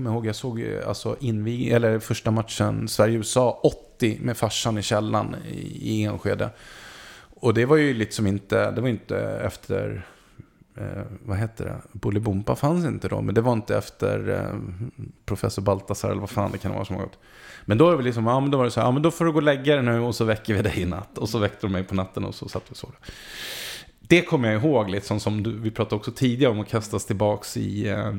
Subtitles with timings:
[0.00, 4.82] kommer ihåg, jag såg ju alltså invig eller första matchen Sverige-USA 80 med farsan i
[4.82, 5.36] källan
[5.72, 6.50] i Enskede.
[7.40, 10.06] Och det var ju liksom inte, det var inte efter,
[10.76, 14.58] eh, vad heter det, Bolibompa fanns inte då, men det var inte efter eh,
[15.24, 17.18] professor Baltasar eller vad fan det kan vara som har gått.
[17.64, 19.10] Men då, är det liksom, ja, men då var det så här, ja men då
[19.10, 21.18] får du gå och lägga dig nu och så väcker vi dig i natt.
[21.18, 22.94] Och så väckte de mig på natten och så satt vi och sov.
[24.00, 27.56] Det kommer jag ihåg, liksom, som du, vi pratade också tidigare om att kastas tillbaks
[27.56, 27.88] i...
[27.88, 28.14] Eh,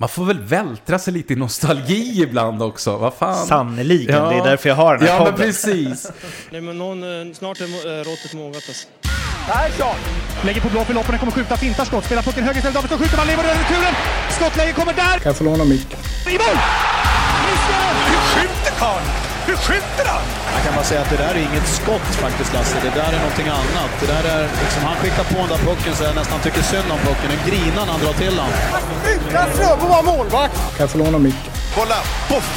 [0.00, 3.46] man får väl vältra sig lite i nostalgi ibland också, vad fan.
[3.46, 4.30] Sannerligen, ja.
[4.30, 5.34] det är därför jag har den här Ja, podden.
[5.38, 6.10] men precis.
[6.50, 8.88] Nej, men någon, eh, snart är eh, råttet mogat alltså.
[9.48, 9.96] Persson!
[10.44, 13.16] Lägger på blå för loppen, kommer skjuta, fintar skott, spelar pucken höger istället, Davidsson skjuter,
[13.16, 13.94] man lever över returen!
[14.30, 15.18] Skottläge kommer där!
[15.18, 15.98] Kan jag få låna micken?
[16.26, 16.56] I mål!
[18.08, 19.27] Hur skjuter karln?
[19.48, 20.24] Hur skjuter han?
[20.54, 22.76] Jag kan bara säga att det där är inget skott faktiskt, Lasse.
[22.86, 23.90] Det där är någonting annat.
[24.00, 26.88] Det där är liksom, han skickar på den där pucken så jag nästan tycker synd
[26.94, 27.28] om pucken.
[27.36, 28.50] En grinar när han drar till den.
[29.12, 30.56] Utan Fröbo var målvakt!
[30.76, 31.52] Kan jag få låna micken?
[31.76, 31.98] Kolla!
[32.30, 32.48] Poff!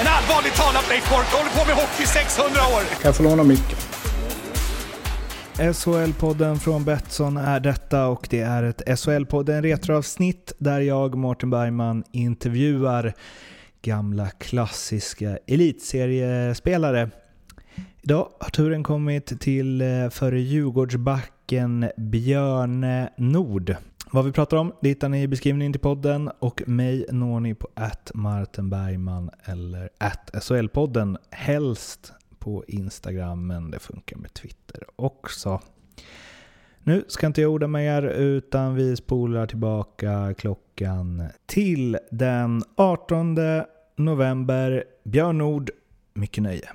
[0.00, 2.82] En allvarligt talat Leif Boork håller på med hockey i 600 år!
[3.00, 3.78] Kan jag få låna micken?
[5.58, 12.04] SHL-podden från Betsson är detta och det är ett SHL-podden retroavsnitt där jag, Mårten Bergman,
[12.12, 13.14] intervjuar
[13.82, 17.10] gamla klassiska elitseriespelare.
[18.02, 23.76] Idag har turen kommit till eh, förre före Djurgårdsbacken Björne Nord.
[24.10, 27.54] Vad vi pratar om det hittar ni i beskrivningen till podden och mig når ni
[27.54, 31.16] på att Martin Bergman eller att SHL-podden.
[31.30, 35.60] Helst på Instagram, men det funkar med Twitter också.
[36.88, 43.36] Nu ska inte jag orda mer utan vi spolar tillbaka klockan till den 18
[43.96, 44.84] november.
[45.04, 45.70] Björn Nord,
[46.14, 46.68] mycket nöje.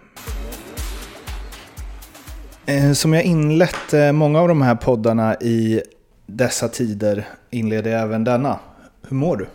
[2.66, 5.82] Eh, Som jag inlett eh, många av de här poddarna i
[6.26, 8.60] dessa tider inleder jag även denna.
[9.08, 9.46] Hur mår du?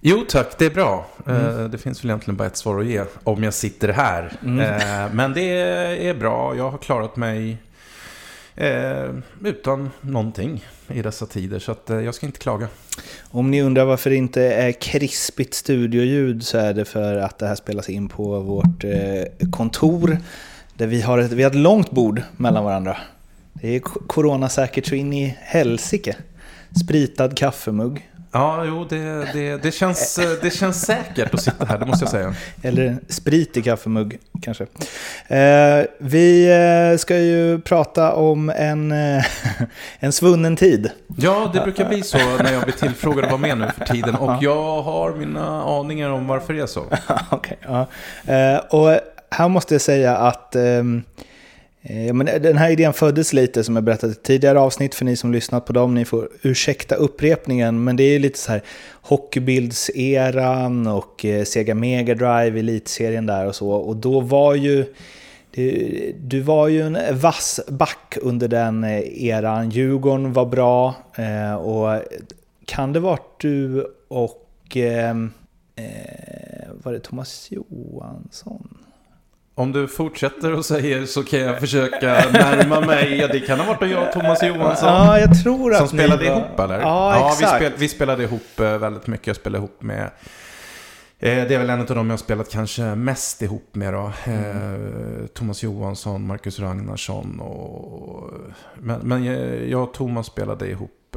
[0.00, 1.06] Jo tack, det är bra.
[1.26, 4.24] Eh, Det finns väl egentligen bara ett svar att ge om jag sitter här.
[4.42, 5.50] Eh, Men det
[6.08, 7.56] är bra, jag har klarat mig
[8.60, 11.58] eh, utan någonting i dessa tider.
[11.58, 12.68] Så att, eh, jag ska inte klaga.
[13.30, 17.46] Om ni undrar varför det inte är krispigt studioljud så är det för att det
[17.46, 20.18] här spelas in på vårt eh, kontor.
[20.74, 22.96] Där vi har, ett, vi har ett långt bord mellan varandra.
[23.52, 26.16] Det är coronasäkert så in i helsike.
[26.84, 28.09] Spritad kaffemugg.
[28.32, 32.04] Ja, jo, det, det, det, känns, eh, det känns säkert att sitta här, det måste
[32.04, 32.34] jag säga.
[32.62, 34.66] Eller sprit i kaffemugg kanske.
[35.28, 36.50] Eh, vi
[36.92, 39.24] eh, ska ju prata om en, eh,
[39.98, 40.90] en svunnen tid.
[41.16, 44.14] Ja, det brukar bli så när jag blir tillfrågad att vara med nu för tiden.
[44.14, 46.84] Och jag har mina aningar om varför det är så.
[47.30, 47.86] Okej, ja.
[48.34, 50.82] Eh, och här måste jag säga att eh,
[51.82, 55.16] ja, men den här idén föddes lite som jag berättade i tidigare avsnitt för ni
[55.16, 55.94] som lyssnat på dem.
[55.94, 58.62] Ni får ursäkta upprepningen, men det är lite så här
[59.02, 63.70] Hockeybilds-eran och eh, Sega Mega Drive, elitserien där och så.
[63.70, 64.94] Och då var ju
[65.50, 69.70] du, du var ju en vass back under den eh, eran.
[69.70, 70.94] Djurgården var bra
[71.60, 72.02] och
[72.66, 75.14] kan det varit du och eh,
[76.82, 78.79] var det Thomas Johansson?
[79.60, 83.16] Om du fortsätter och säger så kan jag försöka närma mig.
[83.18, 84.88] Ja, det kan ha varit jag och Thomas Johansson.
[84.88, 86.80] Ja, jag tror att Som spelade var- ihop eller?
[86.80, 87.56] Ja, vi, exakt.
[87.56, 89.26] spel, vi spelade ihop eh, väldigt mycket.
[89.26, 90.02] Jag spelade ihop med...
[91.18, 94.12] Eh, det är väl en av dem jag har spelat kanske mest ihop med då.
[94.24, 98.30] Eh, Thomas Johansson, Marcus Ragnarsson och...
[98.74, 99.24] Men, men
[99.70, 101.16] jag och Thomas spelade ihop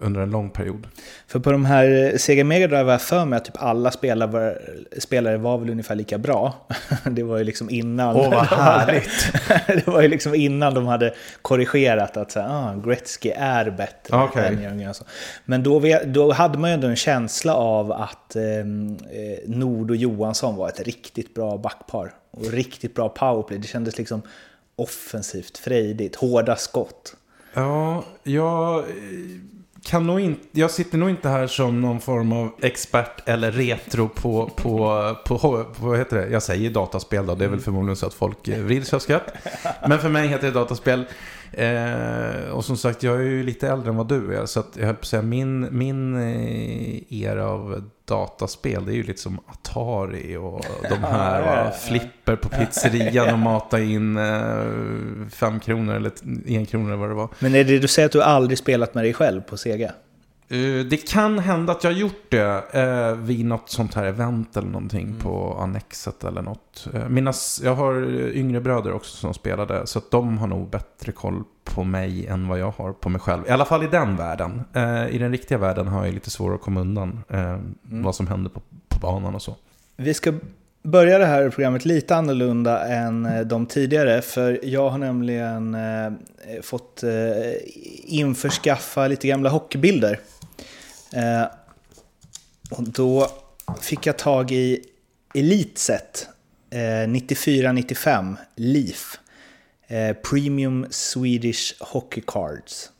[0.00, 0.86] under en lång period.
[1.26, 4.30] För på de här Sega Mega Drive var jag för mig att typ alla spelare
[4.30, 4.58] var,
[4.98, 6.66] spelare var väl ungefär lika bra.
[7.10, 8.16] Det var ju liksom innan.
[8.16, 9.32] Åh, vad härligt.
[9.66, 14.16] det var ju liksom innan de hade korrigerat att så här, ah, Gretzky är bättre
[14.16, 14.64] Okej.
[14.64, 15.06] än Johansson.
[15.44, 19.96] Men då, då hade man ju ändå en känsla av att ehm, eh, Nord och
[19.96, 22.12] Johansson var ett riktigt bra backpar.
[22.30, 23.58] Och riktigt bra powerplay.
[23.58, 24.22] Det kändes liksom
[24.76, 27.16] offensivt, frejdigt, hårda skott.
[27.54, 28.84] Ja, jag eh,
[29.88, 34.08] kan nog inte, jag sitter nog inte här som någon form av expert eller retro
[34.08, 36.28] på, på, på, på, vad heter det?
[36.28, 39.32] Jag säger dataspel då, det är väl förmodligen så att folk eh, vrids av skratt.
[39.88, 41.04] Men för mig heter det dataspel.
[41.52, 44.46] Eh, och som sagt, jag är ju lite äldre än vad du är.
[44.46, 48.96] Så att jag höll på att säga, min, min eh, era av dataspel, det är
[48.96, 54.16] ju lite som Atari och de här Ja, ja, flipper på pizzerian och mata in
[54.16, 56.12] eh, fem kronor eller
[56.46, 57.28] en krona eller vad det var.
[57.38, 59.92] Men är det du säger att du aldrig spelat med dig själv på Sega?
[60.50, 64.56] Eh, det kan hända att jag har gjort det eh, vid något sånt här event
[64.56, 65.18] eller någonting Mm.
[65.18, 66.88] på Annexet eller något.
[66.94, 68.04] Eh, mina, jag har
[68.36, 72.48] yngre bröder också som spelade, så att de har nog bättre koll på mig än
[72.48, 73.42] vad jag har på mig själv.
[73.46, 74.62] I alla fall i den världen.
[74.72, 78.26] Eh, I den riktiga världen har jag lite svårare att komma undan eh, vad som
[78.26, 79.56] händer på, på banan och så.
[79.96, 80.32] Vi ska
[80.82, 84.22] börja det här programmet lite annorlunda än de tidigare.
[84.22, 86.12] För jag har nämligen eh,
[86.62, 87.10] fått eh,
[88.04, 90.20] införskaffa lite gamla hockeybilder.
[91.12, 91.44] Eh,
[92.70, 93.28] och då
[93.80, 94.84] fick jag tag i
[95.34, 96.28] Elitset
[96.70, 99.18] eh, 94-95 Leaf.
[99.86, 102.90] Eh, Premium Swedish Hockey Cards.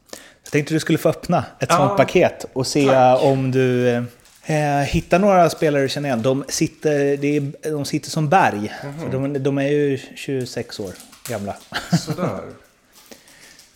[0.44, 4.02] Jag tänkte du skulle få öppna ett sånt Ja, paket och se om du eh,
[4.44, 6.22] eh, hittar några spelare du känner igen.
[6.22, 8.72] De sitter, är, de sitter som berg.
[9.00, 10.93] För de, de är ju 26 år
[11.28, 11.56] gamla.
[11.99, 12.40] Sådär.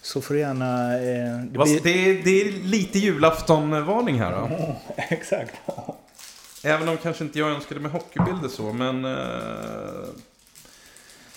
[0.03, 0.95] Så får du gärna...
[0.95, 4.51] Eh, det blir- Det är, det är lite julaftonvarning här då.
[4.97, 5.55] Exakt.
[6.65, 9.05] Även om kanske inte jag önskade med hockeybilder så, men...
[9.05, 10.09] Eh,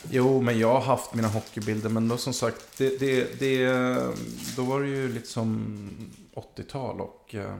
[0.09, 3.67] jo, men jag har haft mina hockeybilder, men då som sagt, det, det, det,
[4.55, 5.89] då var det ju lite som
[6.57, 7.35] 80-tal och...
[7.35, 7.55] Eh,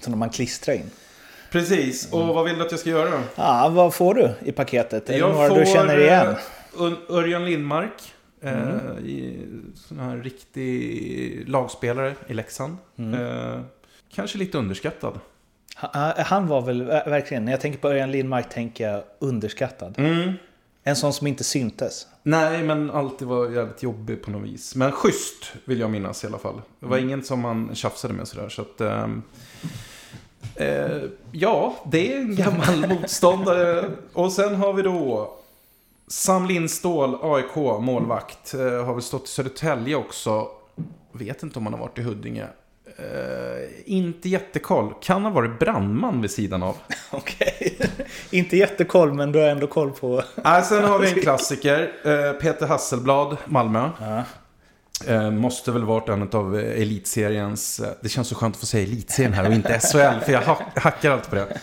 [0.00, 0.90] Som man klistrar in.
[1.50, 3.22] precis, och vad vill du att jag ska göra?
[3.34, 5.10] Ja, vad får du i paketet?
[5.10, 6.34] Är Jag några får du känner igen?
[6.78, 8.12] eh, Örjan Lindmark.
[8.44, 12.76] Eh, i, sån här riktig lagspelare i Leksand.
[12.98, 13.60] Eh,
[14.14, 15.20] kanske lite underskattad.
[15.76, 19.94] Han, han var väl ver- verkligen, när jag tänker på Örjan Lindmark tänker jag underskattad.
[20.86, 22.06] En sån som inte syntes.
[22.22, 24.74] Nej, men alltid var jävligt jobbig på något vis.
[24.74, 26.60] Men schysst vill jag minnas i alla fall.
[26.80, 28.48] Det var ingen som man tjafsade med sådär.
[28.48, 29.06] Så att, eh,
[31.32, 33.90] ja, det är en gammal motståndare.
[34.12, 35.34] Och sen har vi då
[36.08, 38.54] Sam Lindstål, AIK, målvakt.
[38.54, 40.48] Eh, har väl stått i Södertälje också.
[41.12, 42.46] Vet inte om han har varit i Huddinge.
[42.96, 44.94] Eh, inte jättekoll.
[45.02, 46.76] Kan ha varit brandman vid sidan av.
[47.10, 47.78] Okej.
[48.30, 50.22] inte jättekoll, men du har ändå koll på...
[50.34, 51.92] Nej, sen har vi en klassiker.
[52.04, 53.90] Eh, Peter Hasselblad, Malmö.
[55.06, 57.80] Eh, måste väl varit en av eh, elitseriens...
[57.80, 60.42] eh, Det känns så skönt att få säga elitserien här och inte SHL, för jag
[60.42, 61.60] ha- hackar alltid på det.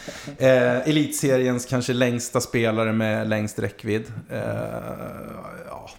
[0.47, 4.13] Eh, elitseriens kanske längsta spelare med längst räckvidd.
[4.29, 4.39] Eh,
[5.69, 5.89] ja.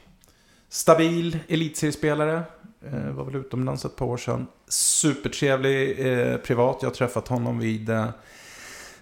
[0.68, 2.42] Stabil elitseriespelare.
[2.86, 4.46] Eh, var väl utomlands ett par år sedan.
[4.68, 6.78] Supertrevlig eh, privat.
[6.80, 8.06] Jag har träffat honom vid eh,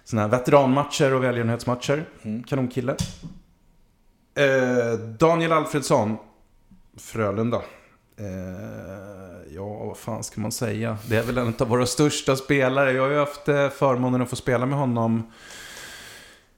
[0.03, 2.05] såna här veteranmatcher och välgörenhetsmatcher.
[2.47, 2.95] Kanonkille.
[4.35, 6.17] Eh, Daniel Alfredsson,
[6.97, 7.61] Frölunda.
[8.21, 10.97] Eh, ja, vad fan ska man säga?
[11.09, 12.91] Det är väl en av våra största spelare.
[12.91, 15.31] Jag har ju haft eh, förmånen att få spela med honom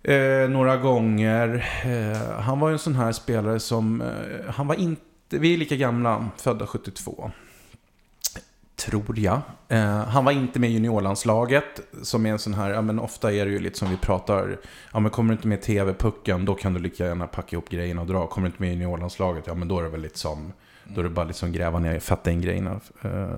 [0.03, 1.65] eh, några gånger.
[1.85, 4.01] Eh, han var ju en sån här spelare som...
[4.01, 5.01] Eh, han var inte...
[5.29, 7.31] Vi är lika gamla, födda 72.
[8.75, 9.41] Tror jag.
[9.67, 11.81] Eh, han var inte med i juniorlandslaget.
[12.01, 14.59] Som är en sån här, ja men ofta är det ju lite som vi pratar.
[14.93, 17.69] Ja men kommer du inte med i TV-pucken, då kan du lika gärna packa ihop
[17.69, 18.27] grejerna och dra.
[18.27, 20.53] Kommer du inte med i juniorlandslaget, ja men då är det väl lite som...
[20.95, 23.35] Då är det bara liksom gräva ner, fatta in grejerna eh,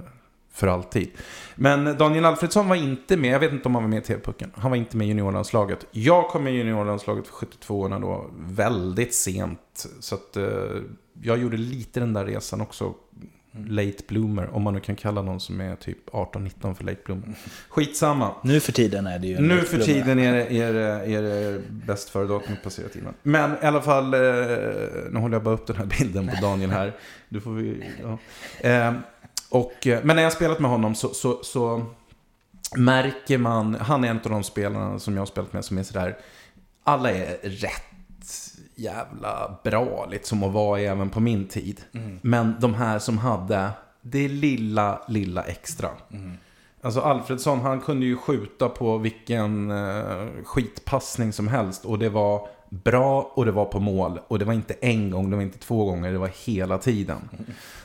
[0.51, 1.09] för alltid.
[1.55, 4.51] Men Daniel Alfredsson var inte med, jag vet inte om han var med i TV-pucken.
[4.55, 5.85] Han var inte med i juniorlandslaget.
[5.91, 9.85] Jag kom med i juniorlandslaget för 72 orna då väldigt sent.
[9.99, 10.45] Så att eh,
[11.21, 12.93] jag gjorde lite den där resan också.
[13.67, 17.33] Late bloomer, om man nu kan kalla någon som är typ 18-19 för late bloomer.
[17.69, 18.35] Skitsamma.
[18.43, 19.39] Nu för tiden är det ju...
[19.39, 23.13] Nu för tiden är det, är det, är det bäst före datumet passerat innan.
[23.23, 24.19] Men i alla fall, eh,
[25.11, 26.93] nu håller jag bara upp den här bilden på Daniel här.
[27.29, 28.17] Du får vi, ja.
[28.69, 28.93] eh,
[29.49, 31.85] och, eh, men när jag har spelat med honom så, så, så
[32.75, 35.83] märker man, han är en av de spelarna som jag har spelat med som är
[35.83, 36.17] sådär,
[36.83, 37.95] alla är rätt
[38.75, 41.81] jävla bra liksom att vara i även på min tid.
[42.21, 43.69] Men de här som hade
[44.01, 45.89] det lilla, lilla extra.
[46.81, 51.85] Alltså Alfredsson, han kunde ju skjuta på vilken eh, skitpassning som helst.
[51.85, 54.19] Och det var bra och det var på mål.
[54.27, 57.29] Och det var inte en gång, det var inte två gånger, det var hela tiden.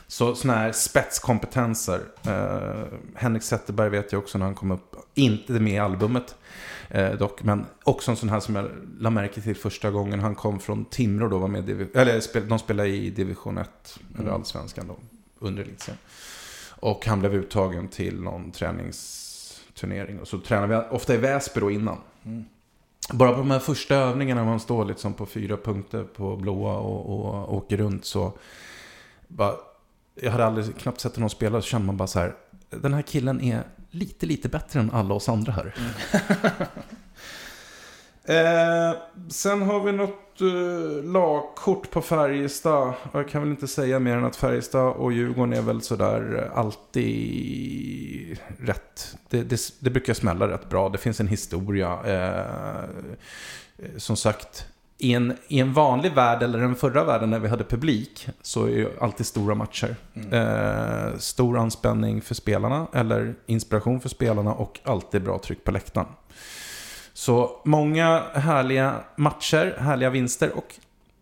[0.07, 1.99] Så sådana här spetskompetenser.
[2.27, 2.83] Eh,
[3.15, 4.95] Henrik Zetterberg vet jag också när han kom upp.
[5.13, 6.35] Inte med i albumet
[6.91, 7.43] eh, dock.
[7.43, 8.69] Men också en sån här som jag
[8.99, 11.37] la märke till första gången han kom från Timrå då.
[11.37, 14.95] Var med i eller spel, de spelade i division 1, eller allsvenskan då,
[15.39, 15.97] under elitserien.
[16.69, 20.19] Och han blev uttagen till någon träningsturnering.
[20.19, 21.97] Och så tränade vi ofta i Väsby då innan.
[23.13, 27.25] Bara på de här första övningarna, man står liksom på fyra punkter på blåa och,
[27.25, 28.33] och, åker runt så...
[29.27, 29.55] Bara,
[30.15, 32.35] jag hade aldrig knappt sett någon spela, så kände man bara så här.
[32.69, 35.75] Den här killen är lite, lite bättre än alla oss andra här.
[35.77, 36.67] Mm.
[38.23, 38.97] Eh,
[39.29, 42.93] sen har vi något eh, lagkort på Färjestad.
[43.13, 46.57] Jag kan väl inte säga mer än att Färjestad och Djurgården är väl sådär eh,
[46.57, 49.17] alltid rätt.
[49.29, 50.89] Det, det, det brukar smälla rätt bra.
[50.89, 51.99] Det finns en historia.
[52.05, 52.83] Eh,
[53.77, 54.67] eh som sagt,
[55.01, 58.65] i en, i en vanlig värld, eller den förra världen när vi hade publik, så
[58.65, 59.95] är ju alltid stora matcher.
[60.31, 66.07] Eh, stor anspänning för spelarna, eller inspiration för spelarna och alltid bra tryck på läktaren.
[67.13, 70.75] Så många härliga matcher, härliga vinster och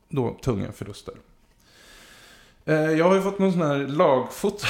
[0.10, 1.14] då tunga förluster.
[2.70, 4.66] Eh, Jag har ju fått någon sån här lagfoto.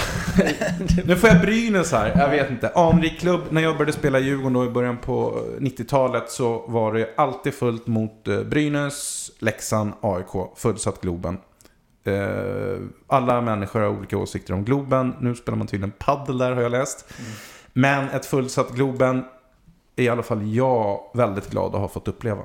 [1.05, 2.71] nu får jag Brynäs här, jag vet inte.
[2.75, 7.09] Anrik klubb, när jag började spela Djurgården då i början på 90-talet så var det
[7.17, 11.37] alltid fullt mot eh, Brynäs, Leksand, AIK, fullsatt Globen.
[12.03, 12.77] Eh,
[13.07, 15.15] Alla människor har olika åsikter om Globen.
[15.19, 17.13] Nu spelar man tydligen paddel där har jag läst.
[17.73, 19.23] Men ett fullsatt Globen
[19.95, 22.41] är i alla fall jag väldigt glad att ha fått uppleva.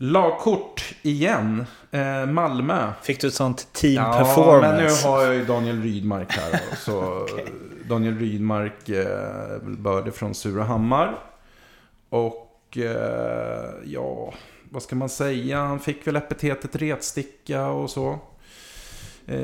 [0.00, 1.66] Lagkort igen.
[1.90, 2.92] Eh, Malmö.
[3.02, 4.68] Fick du ett sånt team Ja, performance?
[4.68, 6.60] men nu har jag ju Daniel Rydmark här.
[6.76, 7.26] Så
[7.88, 11.18] Daniel Rydmark eh, börde från Surahammar.
[12.10, 14.32] Och eh, ja,
[14.70, 15.58] vad ska man säga?
[15.60, 18.18] Han fick väl epitetet retsticka och så.
[19.26, 19.38] Eh,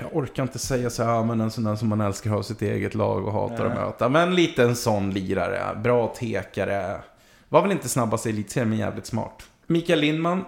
[0.00, 2.62] jag orkar inte säga så här, men en sån där som man älskar ha sitt
[2.62, 4.08] eget lag och hatar att möta.
[4.08, 5.80] Men lite en sån lirare.
[5.80, 7.00] Bra tekare.
[7.48, 9.42] Var väl inte snabbast i elitserien, men jävligt smart.
[9.66, 10.44] Mikael Lindman.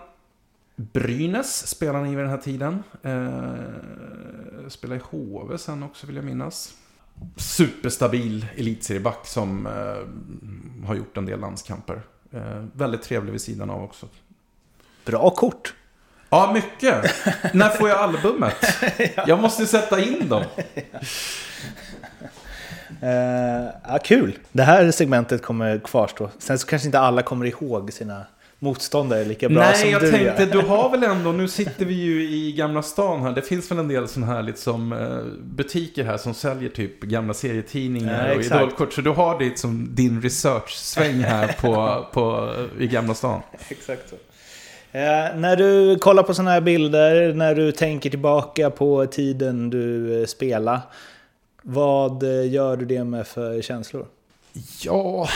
[0.76, 2.82] Brynäs spelade han i vid den här tiden.
[3.02, 6.74] Eh, spelade i HV sen också vill jag minnas.
[7.36, 12.02] Superstabil elitserieback som eh, har gjort en del landskamper.
[12.32, 14.08] Eh, väldigt trevlig vid sidan av också.
[15.04, 15.74] Bra kort.
[16.30, 17.04] Ja, mycket.
[17.54, 18.56] När får jag albumet?
[19.26, 20.44] Jag måste sätta in dem.
[23.00, 24.38] Eh, ja, kul.
[24.52, 26.30] Det här segmentet kommer kvarstå.
[26.38, 28.26] Sen så kanske inte alla kommer ihåg sina
[28.58, 30.52] motståndare lika bra som Nej, jag du tänkte, gör.
[30.52, 33.32] du har väl ändå, nu sitter vi ju i Gamla stan här.
[33.32, 37.34] Det finns väl en del sådana här liksom, eh, butiker här som säljer typ gamla
[37.34, 38.92] serietidningar Ja, och idolkort.
[38.92, 43.40] Så du har ditt som din research-sväng här på, på, i Gamla stan.
[43.68, 44.16] Exakt så.
[44.98, 50.20] Eh, när du kollar på sådana här bilder, när du tänker tillbaka på tiden du
[50.20, 50.80] eh, spelade,
[51.62, 54.06] vad eh, gör du det med för känslor?
[54.82, 55.28] Ja,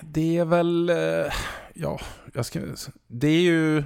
[0.00, 0.92] det är väl...
[1.74, 2.00] Ja,
[2.34, 2.60] jag ska,
[3.06, 3.84] det är ju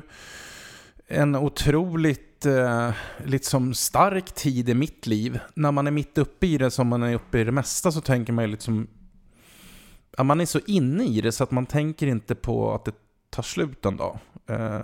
[1.07, 2.91] en otroligt eh,
[3.25, 5.41] liksom stark tid i mitt liv.
[5.55, 8.01] När man är mitt uppe i det som man är uppe i det mesta så
[8.01, 8.87] tänker man ju liksom...
[10.17, 12.95] Ja, man är så inne i det så att man tänker inte på att det
[13.31, 14.19] tar slut en dag.
[14.47, 14.81] Eh,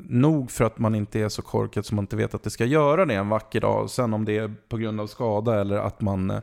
[0.00, 2.64] nog för att man inte är så korkad som man inte vet att det ska
[2.64, 3.90] göra det en vacker dag.
[3.90, 6.40] Sen om det är på grund av skada eller att man eh,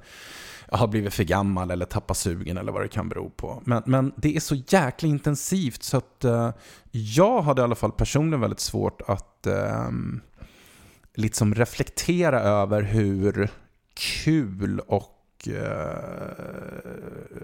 [0.78, 3.62] har blivit för gammal eller tappat sugen eller vad det kan bero på.
[3.66, 6.52] Men, men det är så jäkla intensivt så att eh,
[6.92, 9.92] jag hade i alla fall personligen väldigt svårt att eh,
[11.16, 13.50] liksom reflektera över hur
[13.94, 15.54] kul och eh,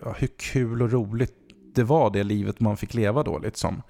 [0.04, 1.36] ja, hur kul och roligt
[1.76, 3.40] det var det livet man fick leva då.
[3.40, 3.82] Liksom.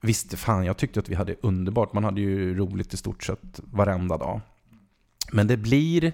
[0.00, 1.92] Visst, fan, jag tyckte att vi hade underbart.
[1.92, 4.40] Man hade ju roligt i stort sett varenda dag.
[5.32, 6.12] Men det blir,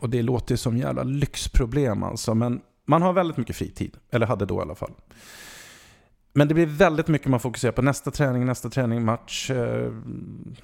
[0.00, 3.96] och det låter som jävla lyxproblem alltså, men man har väldigt mycket fritid.
[4.10, 4.92] Eller hade då i alla fall.
[6.34, 9.50] Men det blir väldigt mycket man fokuserar på nästa träning, nästa träning, match.
[9.50, 9.92] Eh,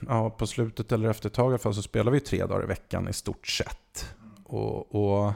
[0.08, 2.64] ja, på slutet eller efter ett tag i alla fall så spelar vi tre dagar
[2.64, 4.14] i veckan i stort sett.
[4.44, 5.26] Och, och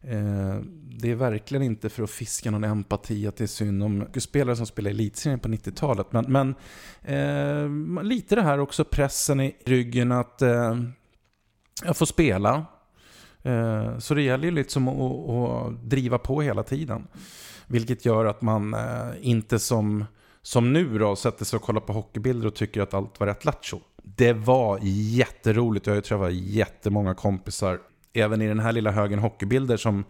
[0.00, 0.60] eh,
[1.00, 4.56] det är verkligen inte för att fiska någon empati att det är synd om spelare
[4.56, 6.06] som spelar i elitserien på 90-talet.
[6.12, 6.54] Men, men
[7.02, 10.76] eh, lite det här också pressen i ryggen att eh,
[11.84, 12.66] jag får spela.
[13.42, 17.06] Eh, så det gäller ju liksom att, att driva på hela tiden.
[17.66, 20.04] Vilket gör att man eh, inte som,
[20.42, 23.44] som nu då sätter sig och kollar på hockeybilder och tycker att allt var rätt
[23.44, 23.80] lattjo.
[24.02, 25.86] Det var jätteroligt.
[25.86, 27.80] Jag har ju träffat jättemånga kompisar,
[28.12, 30.04] även i den här lilla högen hockeybilder som...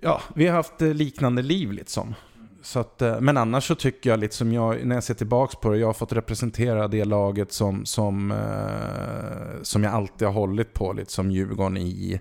[0.00, 2.14] Ja, vi har haft eh, liknande liv liksom.
[2.62, 5.70] Så att, eh, men annars så tycker jag, liksom jag, när jag ser tillbaka på
[5.70, 10.74] det, jag har fått representera det laget som, som, eh, som jag alltid har hållit
[10.74, 12.20] på, lite som Djurgården i,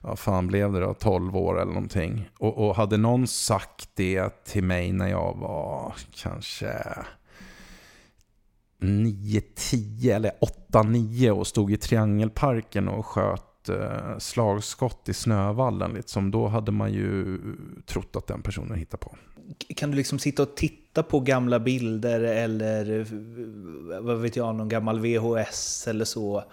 [0.00, 2.28] vad fan blev det då, 12 år eller någonting.
[2.38, 6.72] Och, och hade någon sagt det till mig när jag var kanske
[8.78, 15.90] 9, 10 eller 8, 9 och stod i Triangelparken och sköt eh, slagskott i Snövallen,
[15.92, 17.38] liksom, då hade man ju
[17.86, 19.16] trott att den personen hittade på.
[19.76, 23.06] Kan du liksom sitta och titta på gamla bilder eller
[24.00, 26.44] vad vet jag, någon gammal VHS eller så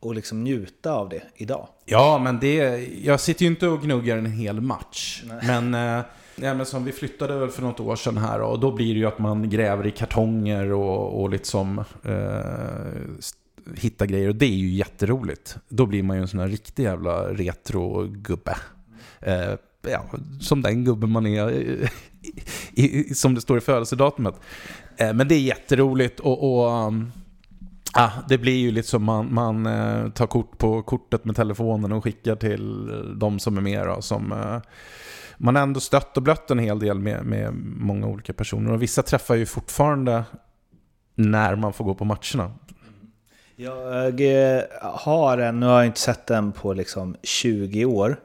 [0.00, 1.68] och liksom njuta av det idag?
[1.84, 2.56] Ja, men det...
[3.04, 5.22] Jag sitter ju inte och gnuggar en hel match.
[5.42, 6.04] Men, eh,
[6.36, 9.00] ja, men som vi flyttade väl för något år sedan här och då blir det
[9.00, 14.28] ju att man gräver i kartonger och, och liksom eh, hittar grejer.
[14.28, 15.56] Och det är ju jätteroligt.
[15.68, 18.56] Då blir man ju en sån här riktig jävla retro-gubbe.
[19.20, 20.04] Eh, ja,
[20.40, 21.48] som den gubben man är
[21.82, 21.88] eh,
[22.72, 24.34] i, som det står i födelsedatumet.
[24.96, 27.12] Eh, men det är jätteroligt och, och um,
[27.92, 31.92] ah, det blir ju lite som man, man eh, tar kort på kortet med telefonen
[31.92, 33.86] och skickar till eh, de som är med.
[33.86, 34.60] Då, som, eh,
[35.38, 38.72] man har ändå stött och blött en hel del med, med många olika personer.
[38.72, 40.24] Och vissa träffar ju fortfarande
[41.14, 42.52] när man får gå på matcherna.
[43.56, 48.16] Jag eh, har en, nu har jag inte sett den på liksom 20 år.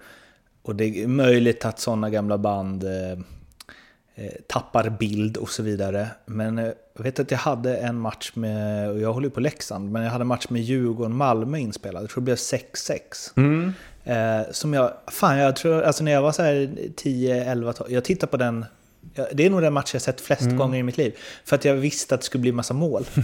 [0.62, 3.20] Och det är möjligt att sådana gamla band eh,
[4.48, 6.08] tappar bild och så vidare.
[6.26, 9.40] Men eh, jag vet att jag hade en match med, och jag håller ju på
[9.40, 12.04] Leksand, men jag hade en match med Djurgården-Malmö inspelad.
[12.04, 13.00] Jag tror det blev 6-6.
[13.36, 13.74] Mm.
[14.04, 17.92] Eh, som jag, fan jag tror, alltså när jag var så här 10, 11, 12,
[17.92, 18.66] jag tittade på den
[19.34, 20.58] Det är nog den match jag sett flest Mm.
[20.58, 21.16] gånger i mitt liv.
[21.46, 23.06] För att jag visste att det skulle bli massa mål.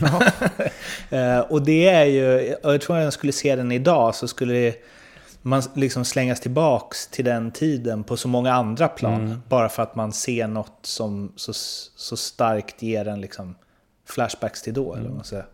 [1.10, 4.54] Eh, och det är ju, jag tror att jag skulle se den idag så skulle
[4.54, 4.76] det,
[5.42, 9.26] man liksom slängas tillbaks till den tiden på så många andra plan.
[9.26, 9.42] Mm.
[9.50, 11.54] Bara för att man ser något som så,
[11.96, 13.56] så starkt ger en liksom
[14.08, 14.96] flashbacks till då.
[14.96, 15.46] Eller vad säger.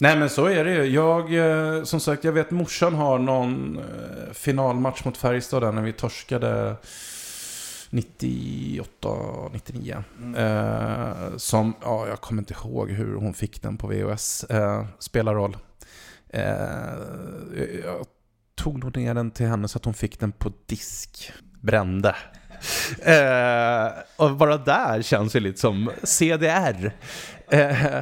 [0.00, 0.84] Nej men så är det ju.
[0.84, 5.82] Jag, eh, som sagt, jag vet morsan har någon eh, finalmatch mot Färjestad där när
[5.82, 6.76] vi torskade
[7.90, 9.08] 98,
[9.52, 10.04] 99.
[10.36, 14.44] Eh, som, ja jag kommer inte ihåg hur hon fick den på VHS.
[14.44, 15.56] Eh, spelar roll.
[16.28, 16.42] Eh,
[17.84, 18.06] jag
[18.62, 21.32] tog nog ner den till henne så att hon fick den på disk.
[21.60, 22.16] Brände.
[23.02, 26.92] Eh, och bara där känns det lite som CDR.
[27.48, 28.00] Eh,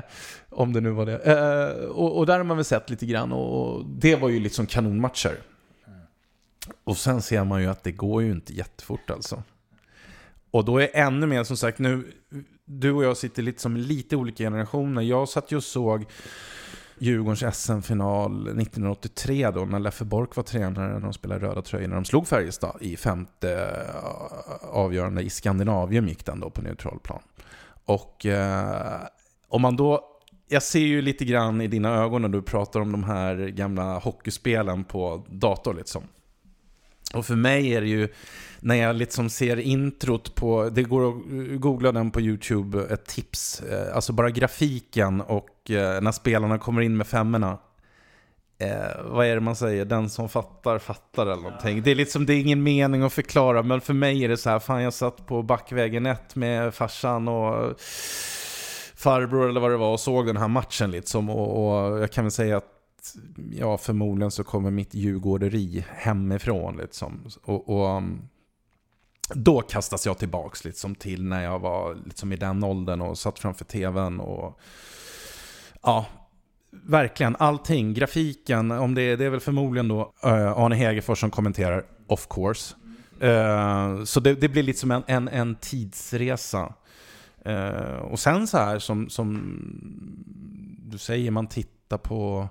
[0.50, 1.18] om det nu var det.
[1.18, 4.66] Eh, och, och där har man väl sett lite grann och det var ju liksom
[4.66, 5.38] kanonmatcher.
[6.84, 9.42] Och sen ser man ju att det går ju inte jättefort alltså.
[10.50, 12.12] Och då är ännu mer som sagt nu,
[12.64, 15.02] du och jag sitter lite som lite olika generationer.
[15.02, 16.06] Jag satt ju och såg
[17.00, 21.94] Djurgårdens SM-final 1983 då när Leffe Bork var tränare när de spelade röda tröjor när
[21.94, 27.22] de slog Färjestad i femte eh, avgörande i Skandinavien gick den då på neutral plan.
[27.84, 29.00] Och eh,
[29.48, 30.04] om man då,
[30.48, 33.98] jag ser ju lite grann i dina ögon när du pratar om de här gamla
[33.98, 36.02] hockeyspelen på dator liksom.
[37.14, 38.08] Och för mig är det ju,
[38.60, 41.14] när jag liksom ser introt på, det går att
[41.60, 43.60] googla den på YouTube, ett tips.
[43.60, 47.58] Eh, Alltså bara grafiken och eh, när spelarna kommer in med femmorna.
[48.60, 49.84] Eh, vad är det man säger?
[49.84, 51.82] Den som fattar, fattar eller någonting.
[51.82, 54.50] Det är liksom, det är ingen mening att förklara, men för mig är det så
[54.50, 57.74] här, fan jag satt på Backvägen 1 med farsan och
[58.94, 61.30] farbror eller vad det var och såg den här matchen liksom.
[61.30, 62.77] Och, och jag kan väl säga att
[63.52, 67.20] ja, förmodligen så kommer mitt djurgårderi hemifrån liksom.
[67.42, 68.28] Och, och um,
[69.34, 73.38] då kastas jag tillbaks liksom till när jag var liksom i den åldern och satt
[73.38, 74.60] framför tvn och
[75.82, 76.06] ja,
[76.70, 81.84] verkligen allting, grafiken, om det, det är väl förmodligen då uh, Arne Hegerfors som kommenterar,
[82.06, 82.74] of course.
[83.22, 86.74] Uh, så det, det blir liksom en, en, en tidsresa.
[87.46, 89.58] Uh, och sen så här som, som
[90.78, 92.48] du säger, man tittar på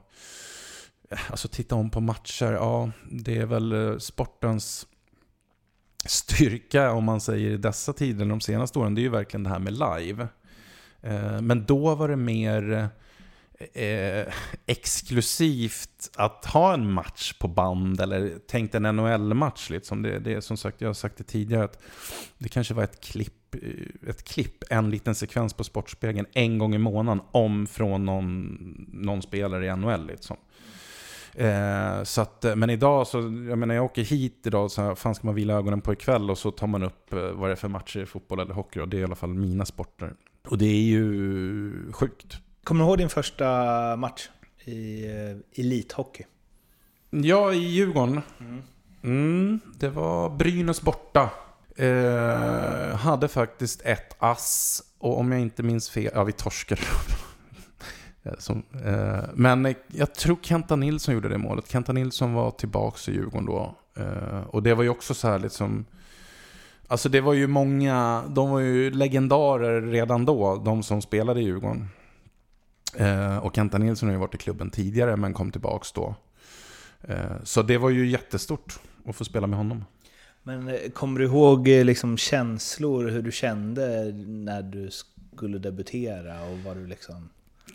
[1.29, 4.87] Alltså titta om på matcher, ja det är väl eh, sportens
[6.05, 9.49] styrka om man säger i dessa tider, de senaste åren, det är ju verkligen det
[9.49, 10.27] här med live.
[11.01, 12.89] Eh, men då var det mer
[13.73, 14.33] eh,
[14.65, 19.69] exklusivt att ha en match på band eller tänkt en NHL-match.
[19.69, 20.01] Liksom.
[20.01, 21.81] Det, det är som sagt, jag har sagt det tidigare, att
[22.37, 23.36] det kanske var ett klipp,
[24.07, 28.57] ett klipp, en liten sekvens på Sportspegeln en gång i månaden om från någon,
[28.93, 30.07] någon spelare i NHL.
[30.07, 30.37] Liksom.
[31.37, 33.17] Eh, så att, eh, men idag, så,
[33.49, 36.29] jag menar jag åker hit idag, så här, fan ska man vila ögonen på ikväll
[36.29, 38.79] och så tar man upp eh, vad det är för matcher i fotboll eller hockey.
[38.79, 40.13] Och det är i alla fall mina sporter.
[40.47, 42.37] Och det är ju sjukt.
[42.63, 43.45] Kommer du ihåg din första
[43.95, 44.29] match
[44.65, 46.23] i eh, elithockey?
[47.09, 48.21] Ja, i Djurgården.
[49.03, 51.29] Mm, det var Brynäs borta.
[51.77, 54.83] Eh, hade faktiskt ett ass.
[54.99, 56.81] Och om jag inte minns fel, ja vi torskade.
[58.23, 61.71] Eh, som, eh, men jag tror Kenta Nilsson gjorde det målet.
[61.71, 63.75] Kenta Nilsson var tillbaka i Djurgården då.
[63.97, 65.85] Eh, och det var ju också så här liksom...
[66.87, 71.43] Alltså det var ju många, de var ju legendarer redan då, de som spelade i
[71.43, 71.89] Djurgården.
[72.95, 76.15] Eh, och Kenta Nilsson har ju varit i klubben tidigare men kom tillbaka då.
[77.01, 79.85] Eh, så det var ju jättestort att få spela med honom.
[80.47, 84.89] Men eh, kommer du ihåg eh, liksom känslor, hur du kände när du
[85.35, 87.29] skulle debutera och vad du liksom...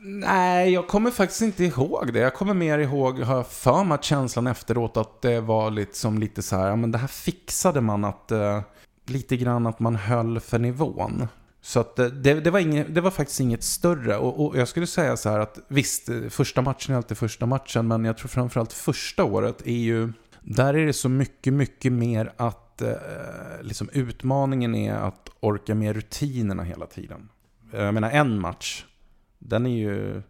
[0.05, 2.19] Nej, jag kommer faktiskt inte ihåg det.
[2.19, 6.19] Jag kommer mer ihåg, har jag för mig att känslan efteråt att det var liksom
[6.19, 8.61] lite så här, ja men det här fixade man att, eh,
[9.07, 11.29] lite grann att man höll för nivån.
[11.61, 14.17] Så att eh, det, det, var inget, det var faktiskt inget större.
[14.17, 17.89] Och, och jag skulle säga så här att visst, första matchen är alltid första matchen,
[17.89, 22.33] men jag tror framförallt första året är ju, där är det så mycket, mycket mer
[22.37, 27.29] att att eh, liksom utmaningen är att orka med rutinerna hela tiden.
[27.73, 28.85] Jag menar en match,
[29.39, 30.23] den är ju,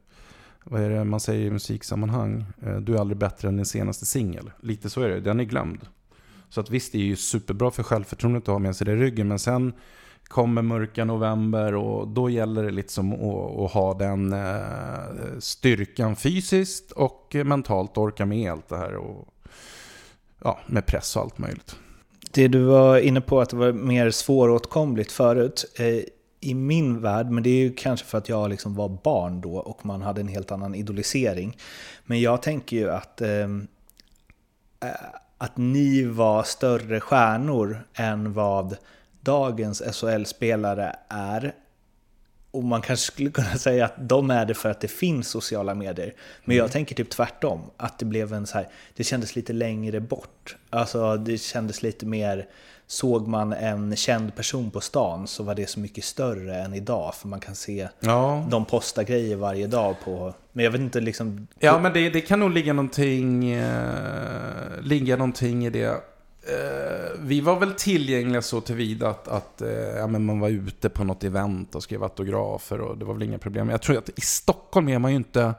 [0.65, 2.45] vad är det man säger i musiksammanhang?
[2.63, 4.51] Eh, Du är aldrig bättre än din senaste singel.
[4.61, 5.87] Lite så är det, den är glömd.
[6.49, 8.97] Så att visst, det är ju superbra för självförtroendet att ha med sig det i
[8.97, 9.73] ryggen, men sen
[10.25, 16.91] kommer mörka november och då gäller det liksom att, att ha den eh, styrkan fysiskt
[16.91, 19.29] och mentalt, orka med allt det här och
[20.45, 21.77] ja, med press och allt möjligt.
[22.35, 25.65] Det du var inne på att det var mer svåråtkomligt förut.
[25.79, 26.01] Eh,
[26.41, 29.57] I min värld, men det är ju kanske för att jag liksom var barn då
[29.57, 31.57] och man hade en helt annan idolisering.
[32.05, 33.67] Men jag tänker ju att, ehm,
[34.83, 34.89] eh,
[35.39, 38.77] att ni var större stjärnor än vad
[39.21, 41.55] dagens SHL-spelare är.
[42.53, 45.75] Och man kanske skulle kunna säga att de är det för att det finns sociala
[45.75, 46.15] medier.
[46.45, 47.61] Men jag tänker typ tvärtom.
[47.77, 50.57] Att det blev en så här, det kändes lite längre bort.
[50.71, 52.47] Alltså det kändes lite mer,
[52.87, 57.15] såg man en känd person på stan så var det så mycket större än idag.
[57.15, 61.01] För man kan se, Ja, de postar grejer varje dag på, men jag vet inte
[61.01, 61.47] liksom.
[61.59, 66.12] ja men det, det kan nog ligga någonting, eh, ligga någonting i det.
[66.47, 70.89] Eh, vi var väl tillgängliga så tillvida att, att eh, ja, men man var ute
[70.89, 73.71] på något event och skrev autografer och det var väl inga problem.
[73.71, 75.55] Jag tror att i Stockholm är man ju inte...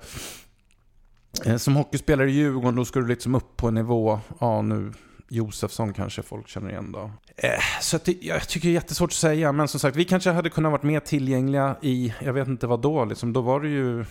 [1.46, 4.93] Eh, som hockeyspelare i Djurgården, då ska du liksom upp på en nivå, ja nu,
[5.30, 7.12] Josefsson kanske folk känner igen då.
[7.36, 7.50] Eh,
[7.82, 10.32] så att det, jag tycker det är jättesvårt att säga, men som sagt, vi kanske
[10.32, 13.69] hade kunnat varit mer tillgängliga i, jag vet inte vad då, liksom, då var det
[13.69, 14.06] ju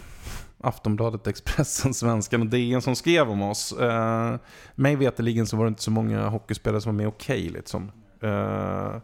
[0.62, 3.72] Aftonbladet, Expressen, Svenskan och DN som skrev om oss.
[3.72, 4.35] Eh,
[4.75, 7.92] mig veterligen så var det inte så många hockeyspelare som var med okej liksom.
[8.22, 8.96] Eh,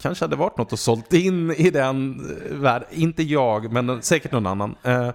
[0.00, 2.88] kanske hade varit något att sålt in i den eh, världen.
[2.90, 4.74] Inte jag, men säkert någon annan.
[4.82, 5.08] Eh,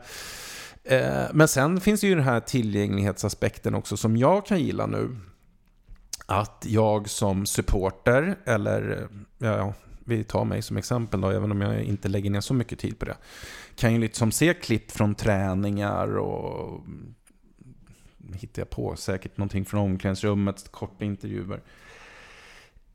[0.84, 5.18] eh, men sen finns det ju den här tillgänglighetsaspekten också som jag kan gilla nu.
[6.26, 9.08] Att jag som supporter, eller
[9.42, 9.74] eh, ja,
[10.08, 13.00] vi tar mig som exempel då, även om jag inte lägger ner så mycket tid
[13.00, 13.18] på det.
[13.76, 17.16] Kan ju liksom se klipp från träningar och mm,
[18.34, 21.62] hittar jag på säkert någonting från omklädningsrummet, korta intervjuer.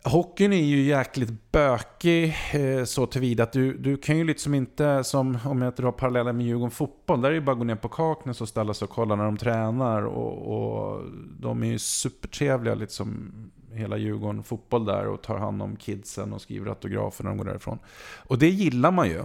[0.04, 5.04] Hockeyn är ju jäkligt bökig eh, så tillvida att du, du kan ju liksom inte,
[5.04, 7.64] som om jag drar paralleller med Djurgården fotboll, där är det ju bara att gå
[7.64, 10.02] ner på Kaknäs och ställa sig och kolla när de tränar.
[10.02, 11.02] Och, och
[11.40, 13.32] de är ju supertrevliga, liksom
[13.74, 17.44] hela Djurgården fotboll där och tar hand om kidsen och skriver autografer när de går
[17.44, 17.78] därifrån.
[18.26, 19.22] Och det gillar man ju.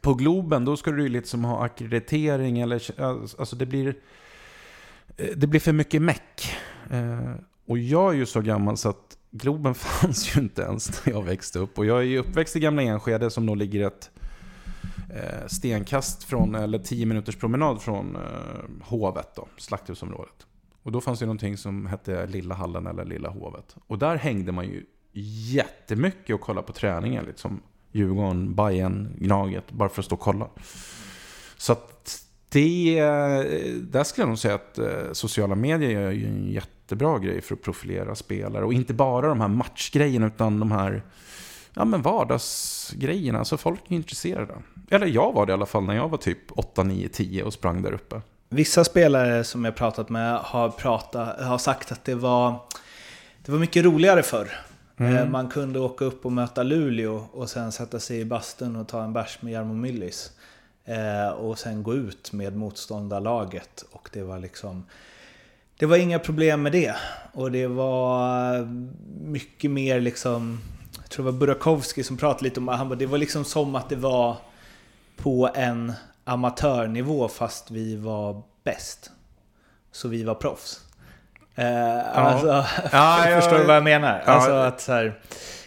[0.00, 3.94] På Globen, då ska du ju liksom ha akkreditering eller, alltså, alltså det blir,
[5.16, 6.52] eh, det blir för mycket meck.
[6.90, 7.34] Eh,
[7.66, 11.22] och jag är ju så gammal så att Globen fanns ju inte ens när jag
[11.22, 11.78] växte upp.
[11.78, 14.10] Och jag är ju uppväxt i Gamla Enskede som då ligger ett
[15.10, 20.47] eh, stenkast från, eller tio minuters promenad från eh, Hovet då, slakthusområdet.
[20.88, 23.76] Och då fanns det någonting som hette Lilla Hallen eller Lilla Hovet.
[23.86, 24.84] Och där hängde man ju
[25.52, 27.24] jättemycket och kollade på träningen.
[27.24, 27.60] Liksom
[27.92, 30.48] Djurgården, Bayern, Gnaget, bara för att stå och kolla.
[31.56, 33.00] Så att det,
[33.80, 37.54] där skulle jag nog säga att eh, sociala medier är ju en jättebra grej för
[37.54, 38.64] att profilera spelare.
[38.64, 41.02] Och inte bara de här matchgrejerna utan de här
[41.74, 43.44] ja, men vardagsgrejerna.
[43.44, 44.54] Så folk är intresserade.
[44.90, 47.52] Eller jag var det i alla fall när jag var typ 8, 9, 10 och
[47.52, 48.20] sprang där uppe.
[48.48, 52.56] Vissa spelare som jag pratat med har, pratat, har sagt att det var,
[53.44, 54.50] det var mycket roligare förr.
[54.96, 58.88] Eh, Man kunde åka upp och möta Luleå och sen sätta sig i bastun och
[58.88, 60.32] ta en bärs med Jarmo Myllys.
[60.84, 63.84] Eh, och sen gå ut med motståndarlaget.
[63.92, 64.84] Och det var liksom...
[65.78, 66.94] Det var inga problem med det.
[67.32, 68.68] Och det var
[69.24, 70.60] mycket mer liksom...
[71.00, 73.74] Jag tror det var Burakovsky som pratade lite om han bara, det var liksom som
[73.74, 74.36] att det var
[75.16, 75.92] på en
[76.28, 79.10] amatörnivå fast vi var bäst.
[79.92, 80.80] Så vi var proffs.
[81.54, 82.46] Eh, alltså,
[82.92, 84.22] Ja, ja, förstår du vad jag menar?
[84.26, 84.32] ja.
[84.32, 85.20] Alltså att så här,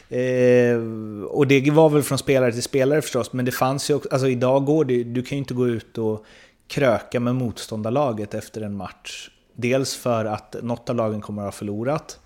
[0.10, 0.78] eh,
[1.24, 4.28] och det var väl från spelare till spelare förstås, men det fanns ju också, alltså
[4.28, 6.26] idag går det du kan ju inte gå ut och
[6.67, 9.30] kröka med motståndarlaget efter en match.
[9.54, 12.19] Dels för att något av lagen kommer att ha förlorat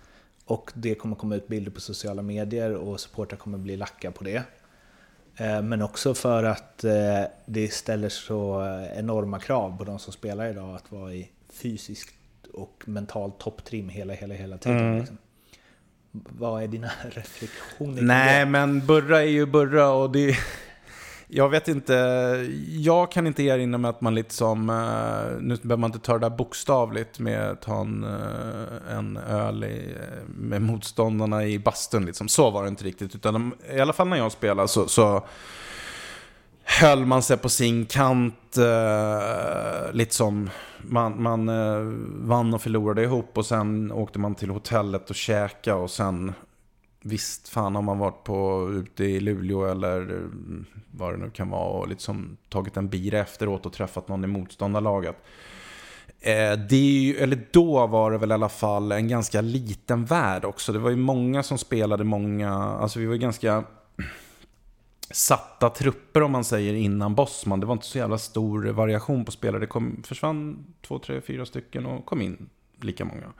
[0.46, 4.24] och det kommer komma ut bilder på sociala medier och supportrar kommer bli lacka på
[4.24, 4.44] det.
[5.38, 8.62] Eh, Men också för att eh, det ställer så
[8.96, 12.16] enorma krav på de som spelar idag att vara i fysiskt
[12.54, 14.80] och mentalt topptrim hela, hela, hela tiden.
[14.80, 15.00] Mm.
[15.00, 15.18] Liksom.
[16.12, 18.02] Vad är dina reflektioner?
[18.02, 20.38] Nej, men Burra är ju Burra och det...
[21.28, 21.94] Jag vet inte,
[22.68, 24.66] jag kan inte erinra mig att man liksom,
[25.42, 29.64] nu behöver man inte ta det där bokstavligt med att ta en, eh, en öl
[29.64, 32.28] i, eh, med motståndarna i bastun liksom.
[32.28, 35.24] Så var det inte riktigt, utan de, i alla fall när jag spelade så, så
[36.64, 40.50] höll man sig på sin kant, eh, liksom,
[40.82, 41.80] man, man eh,
[42.28, 46.34] vann och förlorade ihop och sen åkte man till hotellet och käka och sen
[47.06, 51.50] visst, fan har man varit på, ute i Luleå eller mm, vad det nu kan
[51.50, 55.16] vara och liksom tagit en bira efteråt och träffat någon i motståndarlaget.
[56.20, 60.06] Eh, det är ju, eller då var det väl i alla fall en ganska liten
[60.06, 60.74] värld också.
[60.74, 63.64] Det var ju många som spelade många, alltså vi var ju ganska
[65.12, 67.60] satta trupper om man säger innan Bosman.
[67.60, 69.60] Det var inte så jävla stor variation på spelare.
[69.60, 72.50] Det kom, försvann två, tre, fyra stycken och kom in
[72.82, 73.34] lika många.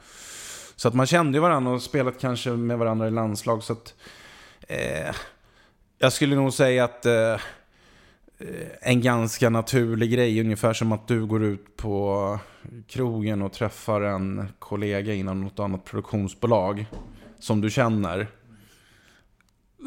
[0.76, 3.64] Så att man kände ju varandra och spelat kanske med varandra i landslag.
[3.64, 3.94] Så att,
[4.68, 5.16] eh,
[5.98, 7.34] jag skulle nog säga att eh,
[8.38, 12.40] eh, en ganska naturlig grej, ungefär som att du går ut på
[12.88, 16.86] krogen och träffar en kollega inom något annat produktionsbolag
[17.40, 18.28] som du känner.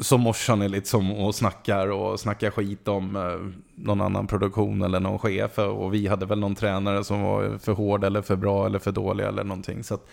[0.01, 4.99] Så morsan är liksom och snackar och snackar skit om eh, någon annan produktion eller
[4.99, 5.59] någon chef.
[5.59, 8.91] Och vi hade väl någon tränare som var för hård eller för bra eller för
[8.91, 9.83] dålig eller någonting.
[9.83, 10.07] Så att,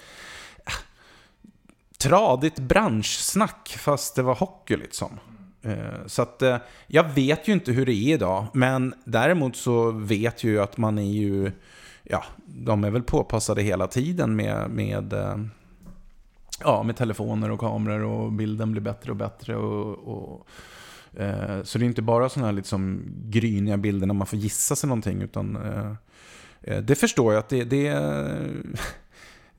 [1.99, 5.19] tradigt branschsnack fast det var hockey liksom.
[5.67, 6.57] Eh, så att eh,
[6.87, 8.47] jag vet ju inte hur det är idag.
[8.53, 11.53] Men däremot så vet jag ju att man är ju,
[12.03, 15.37] ja, de är väl påpassade hela tiden med, med, eh,
[16.65, 19.57] ja, med telefoner och kameror och bilden blir bättre och bättre.
[19.57, 20.49] Och, och
[21.63, 24.89] så det är inte bara sådana här liksom gryniga bilder när man får gissa sig
[24.89, 25.23] någonting.
[25.23, 25.59] Utan
[26.83, 27.87] det förstår jag att det, det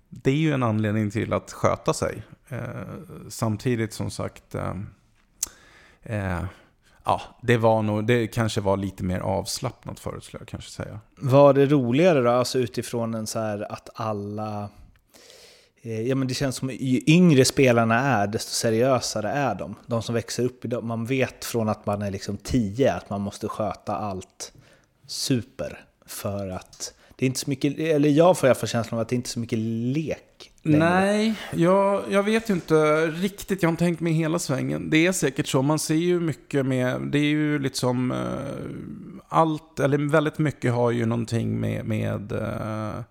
[0.09, 2.23] det är ju en anledning till att sköta sig.
[2.49, 2.59] Eh,
[3.29, 4.73] samtidigt som sagt, eh,
[6.03, 6.43] eh,
[7.03, 10.99] ja, det var nog, det kanske var lite mer avslappnat förut skulle jag kanske säga.
[11.15, 14.69] Var det roligare då, alltså utifrån en så här att alla,
[15.81, 19.75] eh, ja men det känns som ju yngre spelarna är, desto seriösare är de.
[19.85, 23.21] De som växer upp idag, man vet från att man är liksom tio att man
[23.21, 24.53] måste sköta allt
[25.07, 28.99] super för att det är inte så mycket, eller jag får i alla fall känslan
[28.99, 30.89] av att det inte är så mycket lek längre.
[30.89, 33.63] Nej, jag, jag vet ju inte riktigt.
[33.63, 34.89] Jag har inte tänkt med hela svängen.
[34.89, 35.61] Det är säkert så.
[35.61, 38.17] Man ser ju mycket med, det är ju liksom uh,
[39.29, 43.01] allt, eller väldigt mycket har ju någonting med, med uh,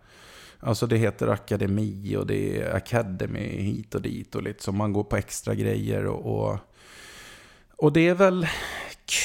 [0.60, 4.76] Alltså det heter akademi och det är academy hit och dit och liksom.
[4.76, 6.58] Man går på extra grejer och, och,
[7.76, 8.46] och det är väl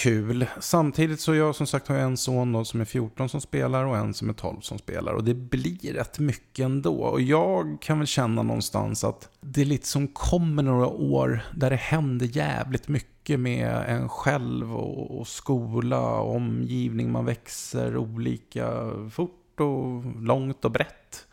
[0.01, 0.45] kul.
[0.59, 3.97] Samtidigt så jag som sagt har en son då som är 14 som spelar och
[3.97, 5.13] en som är 12 som spelar.
[5.13, 6.95] Och det blir rätt mycket ändå.
[7.03, 11.69] Och jag kan väl känna någonstans att det är lite som kommer några år där
[11.69, 17.11] det händer jävligt mycket med en själv och, och skola och omgivning.
[17.11, 21.25] Man växer olika fort och långt och brett.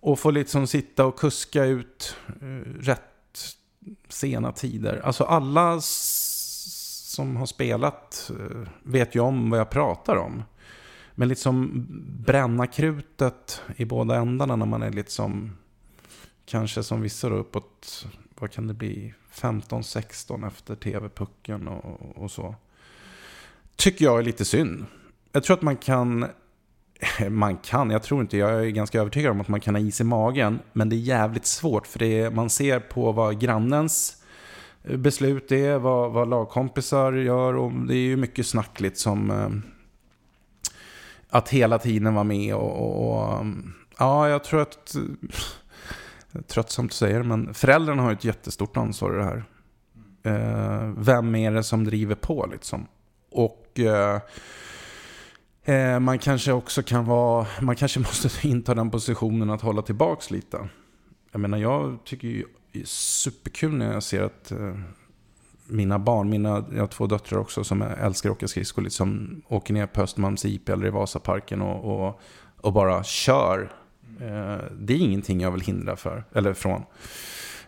[0.00, 3.02] Och får liksom sitta och kuska ut uh, rätt
[4.08, 5.00] sena tider.
[5.04, 5.80] Alltså alla
[7.16, 10.42] som har spelat eh, vet ju om vad jag pratar om.
[11.14, 11.86] Men liksom
[12.26, 15.56] bränna krutet i båda ändarna när man är liksom,
[16.46, 18.06] kanske som vissa då uppåt,
[18.38, 22.54] vad kan det bli, 15-16 efter tv-pucken och, och så.
[23.76, 24.86] Tycker jag är lite synd.
[25.32, 26.26] Jag tror att man kan,
[27.30, 30.00] man kan, jag tror inte, jag är ganska övertygad om att man kan ha is
[30.00, 30.58] i magen.
[30.72, 34.22] Men det är jävligt svårt för det är, man ser på vad grannens
[34.86, 39.48] beslut är, vad, vad lagkompisar gör och det är ju mycket snackligt som eh,
[41.28, 44.96] att hela tiden vara med och, och, och mm, ja, jag tror att
[46.46, 49.44] tröttsamt att säga det, men föräldrarna har ett jättestort ansvar i det här.
[50.22, 52.86] Eh, vem är det som driver på liksom?
[53.30, 54.20] Och eh,
[55.64, 60.30] eh man kanske också kan vara, man kanske måste inta den positionen att hålla tillbaks
[60.30, 60.68] lite.
[61.32, 62.44] Jag menar, jag tycker ju
[62.84, 64.74] superkul när jag ser att eh,
[65.66, 69.74] mina barn, mina, jag har två döttrar också som älskar att åka skridskor, liksom åker
[69.74, 72.20] ner på Östermalms IP eller i Vasaparken och, och,
[72.60, 73.72] och bara kör.
[74.20, 76.82] Eh, det är ingenting jag vill hindra för, eller från.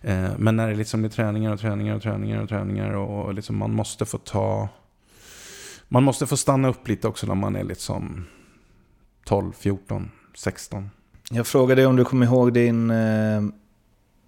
[0.02, 3.56] Eh, men när det liksom blir träningar och träningar och träningar och träningar och liksom
[3.56, 4.68] man måste få ta...
[5.88, 8.24] Man måste få stanna upp lite också när man är liksom
[9.24, 10.90] 12, 14, 16.
[11.30, 12.92] Jag frågade om du kommer ihåg din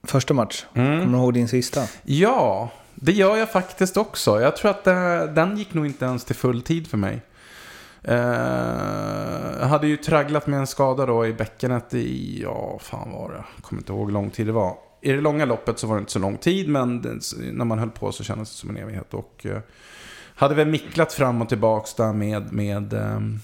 [0.03, 0.67] Första match.
[0.75, 1.01] Mm.
[1.01, 1.81] Kommer du ihåg din sista?
[2.03, 4.41] Ja, det gör jag faktiskt också.
[4.41, 7.23] Jag tror att det, den gick nog inte ens till full tid för mig.
[8.09, 8.15] Uh,
[9.61, 13.45] jag hade ju tragglat med en skada då i bäckenet i, ja, fan var det?
[13.57, 14.77] Jag kommer inte ihåg hur lång tid det var.
[15.03, 17.21] I det långa loppet så var det inte så lång tid, men det,
[17.53, 19.15] när man höll på så kändes det som en evighet.
[19.15, 19.59] Och uh,
[20.35, 23.41] hade väl micklat fram och tillbaka där med, med um,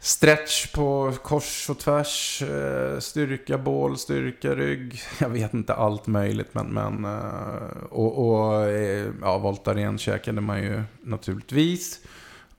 [0.00, 5.00] stretch på kors och tvärs, eh, styrka bål, styrka rygg.
[5.18, 10.62] Jag vet inte allt möjligt men, men eh, och, och eh, ja, Voltaren käkade man
[10.62, 12.00] ju naturligtvis.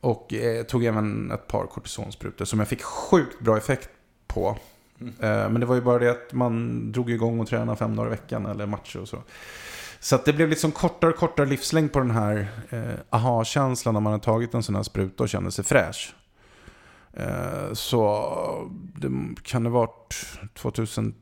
[0.02, 0.34] Och
[0.68, 3.90] tog även ett par kortisonsprutor som jag fick sjukt bra effekt
[4.28, 4.58] på.
[5.02, 8.08] Eh, men det var ju bara det att man drog igång och tränade fem dagar
[8.08, 9.24] i veckan eller matcher och så.
[10.00, 14.02] Så att det blev liksom kortare och kortare livslängd på den här eh, aha-känslan när
[14.02, 16.16] man har tagit en sån här spruta och känner sig fräsch.
[17.14, 19.12] Eh, så det
[19.44, 20.16] kan det varit
[20.54, 21.14] 2003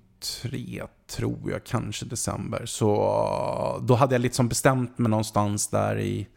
[1.07, 2.65] tror jag, kanske december.
[2.65, 6.27] Så eh, då hade jag liksom bestämt mig någonstans där i,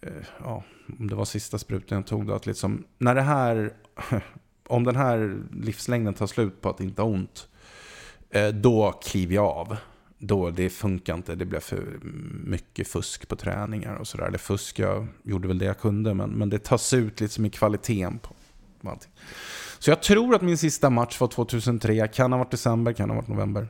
[0.00, 0.12] eh,
[0.44, 0.64] ja,
[0.98, 3.72] om det var sista sprutan jag tog då, att liksom, när det här,
[4.68, 7.48] om den här livslängden tar slut på att inte ha ont,
[8.54, 9.76] då kliver jag av.
[10.18, 11.98] Då, det funkar inte, det blev för
[12.44, 14.24] mycket fusk på träningar och sådär.
[14.24, 17.50] Eller fusk, jag gjorde väl det jag kunde, men, men det tas ut liksom i
[17.50, 18.34] kvaliteten på
[18.90, 19.10] allting.
[19.78, 23.16] Så jag tror att min sista match var 2003, kan ha varit december, kan ha
[23.16, 23.68] varit november.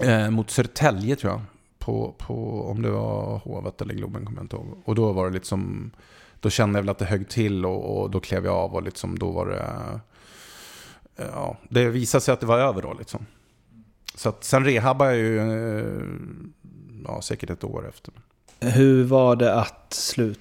[0.00, 1.40] Eh, mot Södertälje tror jag.
[1.78, 4.82] På, på, om det var Hovet eller Globen kommer jag inte ihåg.
[4.84, 5.90] Och då var det liksom,
[6.40, 8.82] då kände jag väl att det högg till och, och då klev jag av och
[8.82, 9.60] liksom då var det,
[11.16, 13.26] eh, ja, det visade sig att det var över då liksom.
[14.14, 16.02] Så att sen rehabbade jag ju, eh,
[17.04, 18.14] ja säkert ett år efter.
[18.60, 20.40] Hur var det att sluta,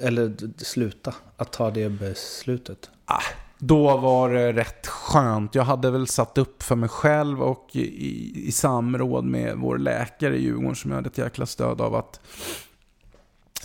[0.00, 2.90] eller sluta, att ta det beslutet?
[3.06, 3.22] Ah,
[3.58, 5.54] då var det rätt skönt.
[5.54, 10.36] Jag hade väl satt upp för mig själv och i, i samråd med vår läkare
[10.36, 12.20] i Djurgården som jag hade ett jäkla stöd av att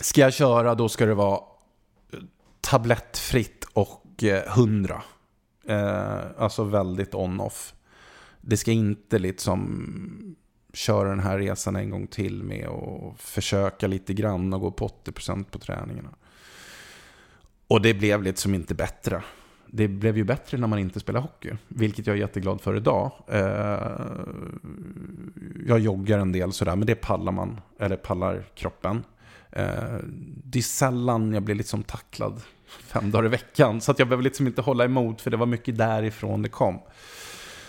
[0.00, 1.40] ska jag köra då ska det vara
[2.12, 2.18] eh,
[2.60, 5.02] tablettfritt och eh, 100.
[5.64, 7.74] Eh, alltså väldigt on-off.
[8.40, 10.36] Det ska inte liksom
[10.72, 14.88] köra den här resan en gång till med och försöka lite grann och gå på
[14.88, 16.10] 80% på träningarna.
[17.72, 19.22] Och det blev liksom inte bättre
[19.74, 21.52] det blev ju bättre när man inte spelade hockey.
[21.68, 23.12] Vilket jag är jätteglad för idag.
[23.28, 24.10] Eh,
[25.66, 27.60] jag joggar en del sådär, men det pallar man.
[27.78, 29.04] Eller pallar kroppen.
[29.50, 29.98] Eh,
[30.44, 33.80] det är sällan jag blir liksom tacklad fem dagar i veckan.
[33.80, 36.80] Så att jag behöver liksom inte hålla emot, för det var mycket därifrån det kom.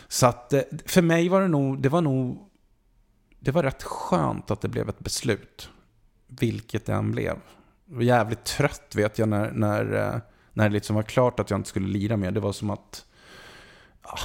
[0.08, 2.50] Så att eh, för mig var det nog, det var nog,
[3.40, 5.70] det var rätt skönt att det blev ett beslut.
[6.28, 7.38] Vilket det än blev.
[7.94, 10.20] Var jävligt trött vet jag när, när eh,
[10.54, 12.32] när det liksom var klart att jag inte skulle lira mer.
[12.32, 13.06] Det var som att...
[14.04, 14.18] Ja,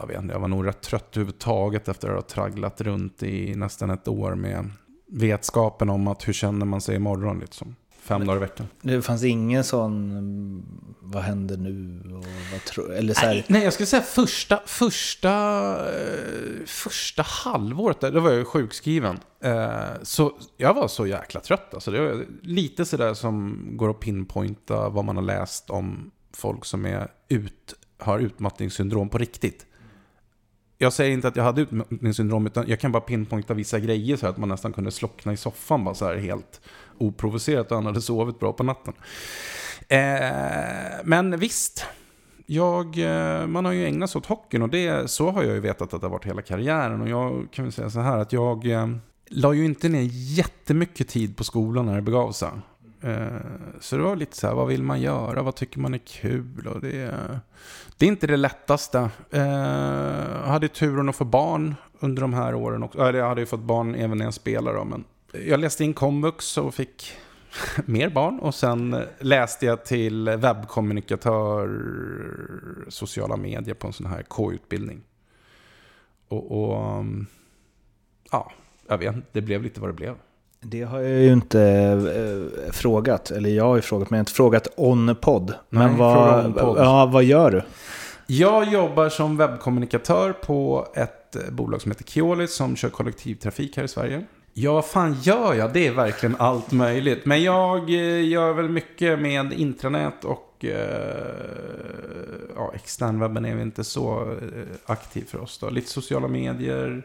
[0.00, 3.54] jag vet inte, jag var nog rätt trött överhuvudtaget efter att ha tragglat runt i
[3.54, 4.70] nästan ett år med
[5.06, 7.76] vetskapen om att hur känner man sig imorgon liksom.
[8.02, 8.66] Fem dagar i veckan.
[8.82, 10.62] Det fanns ingen sån,
[11.00, 12.02] vad händer nu?
[12.14, 15.30] Och vad tro, eller så nej, nej, jag skulle säga första, första,
[15.94, 19.20] eh, första halvåret, där, då var jag sjukskriven.
[19.40, 21.74] Eh, så jag var så jäkla trött.
[21.74, 26.64] Alltså, det var lite sådär som går att pinpointa vad man har läst om folk
[26.64, 29.66] som är ut, har utmattningssyndrom på riktigt.
[30.82, 34.26] Jag säger inte att jag hade utmattningssyndrom, utan jag kan bara pinpointa vissa grejer så
[34.26, 36.60] att man nästan kunde slockna i soffan bara så här helt
[36.98, 38.94] oprovocerat och han hade sovit bra på natten.
[39.88, 41.86] Eh, men visst,
[42.46, 45.60] jag, eh, man har ju ägnat sig åt hockeyn och det, så har jag ju
[45.60, 47.00] vetat att det har varit hela karriären.
[47.00, 48.88] Och jag kan väl säga så här att jag eh,
[49.28, 52.48] la ju inte ner jättemycket tid på skolan när det begav sig.
[53.02, 53.26] Eh,
[53.80, 55.42] så det var lite så här, vad vill man göra?
[55.42, 56.66] Vad tycker man är kul?
[56.66, 57.14] Och det,
[57.96, 59.10] det är inte det lättaste.
[59.30, 62.98] Jag hade turen att få barn under de här åren också.
[62.98, 64.84] Jag hade ju fått barn även när jag spelade.
[64.84, 67.12] Men jag läste in komvux och fick
[67.84, 68.38] mer barn.
[68.38, 71.68] Och sen läste jag till webbkommunikatör,
[72.88, 75.02] sociala medier på en sån här K-utbildning.
[76.28, 77.26] Och, och, mm,
[78.30, 78.52] ja,
[78.88, 80.14] jag vet det blev lite vad det blev.
[80.64, 81.60] Det har jag ju inte
[82.66, 85.54] äh, frågat, eller jag har ju frågat, men jag har inte frågat on-podd.
[85.68, 87.62] Men Nej, vad, on ja, vad gör du?
[88.26, 93.88] Jag jobbar som webbkommunikatör på ett bolag som heter Keolis som kör kollektivtrafik här i
[93.88, 94.24] Sverige.
[94.54, 95.72] Ja, vad fan gör jag?
[95.72, 97.26] Det är verkligen allt möjligt.
[97.26, 101.26] Men jag eh, gör väl mycket med intranät och eh,
[102.56, 105.58] ja, externwebben är väl inte så eh, aktiv för oss.
[105.58, 105.70] Då.
[105.70, 107.02] Lite sociala medier.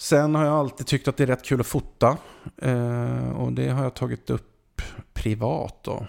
[0.00, 2.16] Sen har jag alltid tyckt att det är rätt kul att fota.
[2.56, 4.82] Eh, och det har jag tagit upp
[5.12, 6.06] privat då.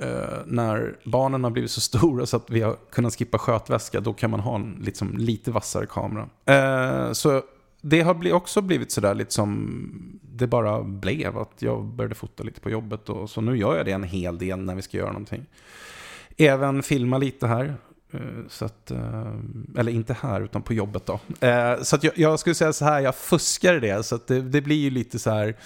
[0.00, 4.12] Eh, när barnen har blivit så stora så att vi har kunnat skippa skötväska, då
[4.12, 6.28] kan man ha en liksom, lite vassare kamera.
[6.44, 7.42] Eh, så
[7.80, 11.38] det har också blivit sådär lite som det bara blev.
[11.38, 13.08] Att jag började fota lite på jobbet.
[13.08, 15.46] Och, så nu gör jag det en hel del när vi ska göra någonting.
[16.36, 17.74] Även filma lite här.
[18.12, 19.32] Eh, så att, eh,
[19.78, 21.20] eller inte här, utan på jobbet då.
[21.46, 24.06] Eh, så att jag, jag skulle säga så här, jag fuskar det.
[24.06, 25.56] Så att det, det blir ju lite så här,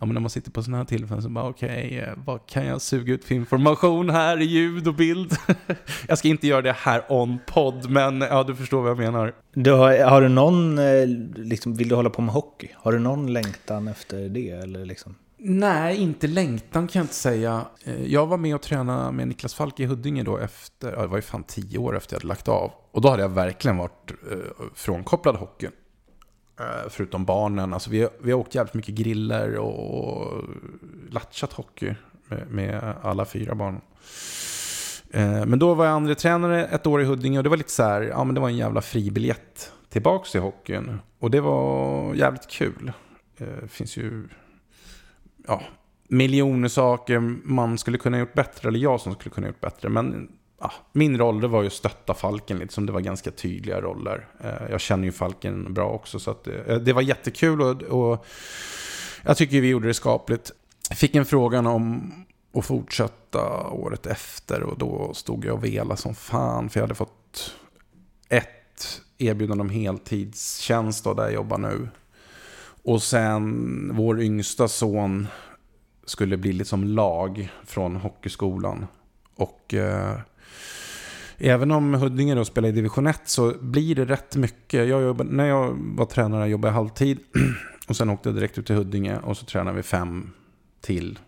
[0.00, 2.66] ja men när man sitter på sådana här tillfällen så bara okej, okay, vad kan
[2.66, 5.36] jag suga ut för information här i ljud och bild?
[6.08, 9.34] jag ska inte göra det här on podd, men ja du förstår vad jag menar.
[9.54, 10.76] Du har, har du någon,
[11.34, 12.68] liksom, vill du hålla på med hockey?
[12.74, 14.50] Har du någon längtan efter det?
[14.50, 15.14] Eller liksom?
[15.38, 17.66] Nej, inte längtan kan jag inte säga.
[17.84, 21.06] Eh, jag var med och tränade med Niklas Falk i Huddinge då efter, ja, det
[21.06, 22.72] var ju fan tio år efter jag hade lagt av.
[22.90, 24.38] Och då hade jag verkligen varit eh,
[24.74, 25.72] frånkopplad hockeyn.
[26.60, 30.44] Eh, förutom barnen, alltså vi, vi har åkt jävligt mycket griller och, och
[31.10, 31.94] latchat hockey
[32.28, 33.80] med, med alla fyra barnen.
[35.46, 37.82] Men då var jag andra tränare ett år i Huddinge och det var lite så
[37.82, 40.98] här, ja men det var en jävla fribiljett tillbaks till hockeyn.
[41.18, 42.92] Och det var jävligt kul.
[43.38, 44.28] Det finns ju
[45.46, 45.62] ja,
[46.08, 49.88] miljoner saker man skulle kunna gjort bättre, eller jag som skulle kunna gjort bättre.
[49.88, 50.28] Men
[50.60, 53.80] ja, min roll det var ju att stötta Falken lite, som det var ganska tydliga
[53.80, 54.26] roller.
[54.40, 58.26] Eh, jag känner ju Falken bra också, så att, eh, det var jättekul och, och
[59.22, 60.52] jag tycker vi gjorde det skapligt.
[60.88, 62.12] Jag fick en frågan om
[62.54, 66.94] att fortsätta året efter och då stod jag och velade som fan, för jag hade
[66.94, 67.54] fått
[68.28, 71.88] ett erbjudande om heltidstjänst då, där jag jobbar nu.
[72.86, 75.26] Och sen vår yngsta son
[76.04, 78.86] skulle bli liksom lag från hockeyskolan.
[79.34, 80.18] Och eh,
[81.38, 84.88] även om Huddinge då spelar i division 1 så blir det rätt mycket.
[84.88, 87.18] Jag jobbade, när jag var tränare jobbade jag halvtid.
[87.88, 90.30] Och sen åkte jag direkt ut till Huddinge och så tränade vi fem
[90.80, 91.18] till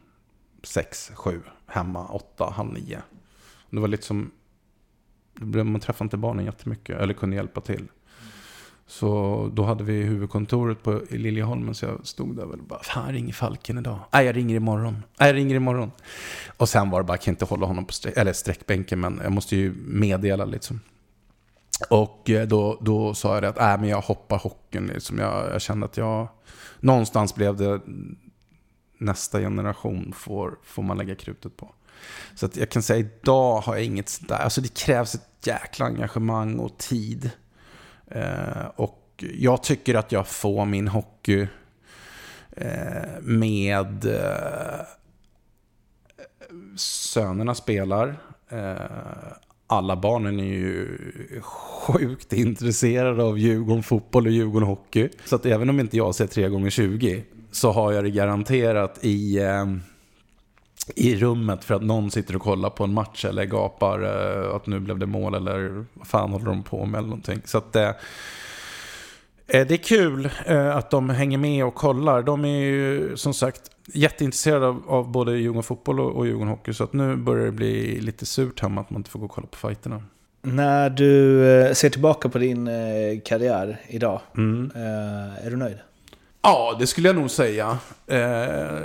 [0.62, 3.02] sex, sju, hemma, åtta, halv nio.
[3.70, 4.30] Det var lite som,
[5.34, 7.88] man träffade inte barnen jättemycket, eller kunde hjälpa till.
[8.90, 13.32] Så då hade vi huvudkontoret på Liljeholmen så jag stod där och bara, fan ringer
[13.32, 13.98] Falken idag?
[14.12, 15.02] Nej, jag ringer imorgon.
[15.20, 15.90] Nej, jag ringer imorgon.
[16.56, 19.20] Och sen var det bara, jag kan inte hålla honom på streck, eller sträckbänken, men
[19.22, 20.80] jag måste ju meddela liksom.
[21.90, 25.18] Och eh, då, då sa jag det att, nej men jag hoppar hockeyn liksom.
[25.18, 26.28] Jag, jag kände att jag,
[26.80, 27.80] någonstans blev det
[28.98, 31.74] nästa generation får, får man lägga krutet på.
[32.34, 35.86] Så att jag kan säga idag har jag inget sådär, alltså det krävs ett jäkla
[35.86, 37.30] engagemang och tid.
[38.10, 41.46] Eh, och jag tycker att jag får min hockey
[42.50, 44.80] eh, med eh,
[46.76, 48.16] sönerna spelar.
[48.48, 48.74] Eh,
[49.66, 50.88] alla barnen är ju
[51.42, 55.08] sjukt intresserade av Djurgården fotboll och Djurgården hockey.
[55.24, 58.98] Så att även om inte jag ser 3 gånger 20 så har jag det garanterat
[59.04, 59.66] i, eh,
[60.96, 64.66] i rummet för att någon sitter och kollar på en match eller gapar eh, att
[64.66, 67.40] nu blev det mål eller vad fan håller de på med eller någonting.
[67.44, 67.90] Så att eh,
[69.50, 70.28] Eh, Det är kul
[70.74, 72.22] att de hänger med och kollar.
[72.22, 76.72] De är ju som sagt jätteintresserade av, av både Djurgården fotboll och, och Djurgården hockey.
[76.72, 79.30] Så att nu börjar det bli lite surt hemma att man inte får gå och
[79.30, 80.02] kolla på fighterna.
[80.42, 82.66] När du ser tillbaka på din
[83.24, 84.70] karriär idag, Mm.
[85.44, 85.78] är du nöjd?
[86.42, 87.78] Ja, det skulle jag nog säga.
[88.06, 88.80] Eh,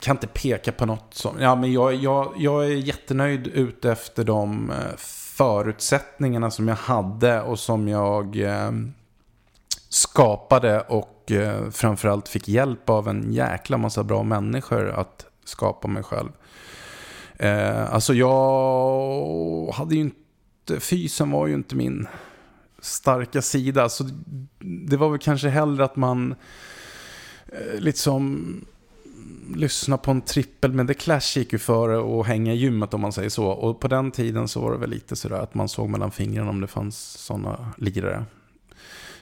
[0.00, 1.40] kan inte peka på något som...
[1.40, 4.96] Ja, men jag, jag, jag är jättenöjd ute efter de eh,
[5.36, 8.70] förutsättningarna som jag hade och som jag eh,
[9.88, 16.02] skapade och eh, framförallt fick hjälp av en jäkla massa bra människor att skapa mig
[16.02, 16.28] själv.
[17.36, 20.80] Eh, alltså jag hade ju inte...
[20.80, 22.08] Fysen var ju inte min
[22.80, 23.88] starka sida.
[23.88, 24.04] Så
[24.88, 26.34] det var väl kanske hellre att man
[27.78, 28.46] liksom
[29.54, 33.00] lyssna på en trippel med The Clash gick ju före och hänga i gymmet om
[33.00, 33.46] man säger så.
[33.46, 36.50] Och på den tiden så var det väl lite sådär att man såg mellan fingrarna
[36.50, 38.24] om det fanns sådana lirare.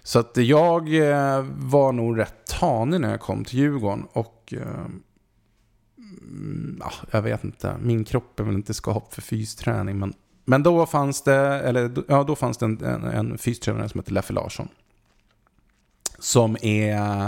[0.03, 4.07] Så att jag eh, var nog rätt tanig när jag kom till Djurgården.
[4.13, 4.87] Och eh,
[5.99, 9.99] mm, ja, jag vet inte, min kropp är väl inte skapt för fysträning.
[9.99, 10.15] Men,
[10.45, 14.13] men då fanns det, eller ja, då fanns det en, en, en fystränare som hette
[14.13, 14.69] Leffe Larsson.
[16.21, 17.25] Som är,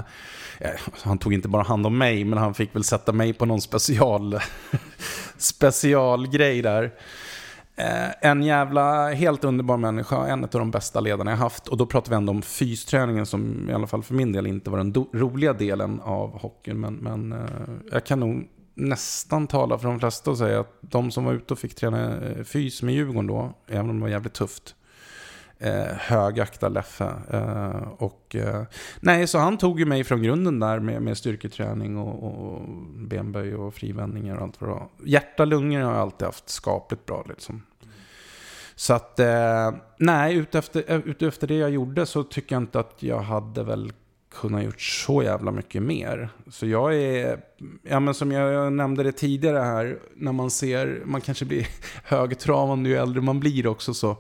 [0.59, 0.71] eh,
[1.03, 3.61] han tog inte bara hand om mig, men han fick väl sätta mig på någon
[3.61, 4.39] special,
[5.37, 6.93] specialgrej där.
[7.77, 11.69] Eh, en jävla helt underbar människa, en av de bästa ledarna jag haft.
[11.69, 14.71] Och då pratar vi ändå om fysträningen som i alla fall för min del inte
[14.71, 16.81] var den roliga delen av hockeyn.
[16.81, 17.39] Men, men eh,
[17.93, 21.55] jag kan nog nästan tala för de flesta och säga att de som var ute
[21.55, 24.75] och fick träna fys med Djurgården då, även om det var jävligt tufft,
[25.63, 27.13] eh, högaktar Leffe.
[27.31, 28.63] Eh, och, eh,
[29.01, 32.63] nej, så han tog ju mig från grunden där med, med styrketräning och, och
[32.97, 34.89] benböj och frivändningar och allt vad det var.
[35.05, 37.63] Hjärta, lungor har jag alltid haft skapligt bra liksom.
[38.75, 43.03] Så att, eh, nej, utefter, eh, utefter det jag gjorde så tycker jag inte att
[43.03, 43.93] jag hade väl
[44.35, 46.29] kunnat gjort så jävla mycket mer.
[46.51, 47.41] Så jag är,
[47.83, 51.69] ja men som jag nämnde det tidigare här, när man ser, man kanske blir
[52.05, 54.17] högtravande ju äldre man blir också så.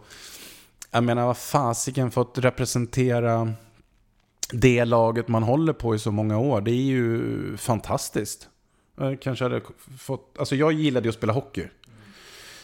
[0.94, 3.52] Jag menar, vad fasiken fått representera
[4.52, 6.60] det laget man håller på i så många år.
[6.60, 8.48] Det är ju fantastiskt.
[8.96, 9.60] Jag kanske hade
[9.98, 11.68] fått, alltså jag gillade ju att spela hockey.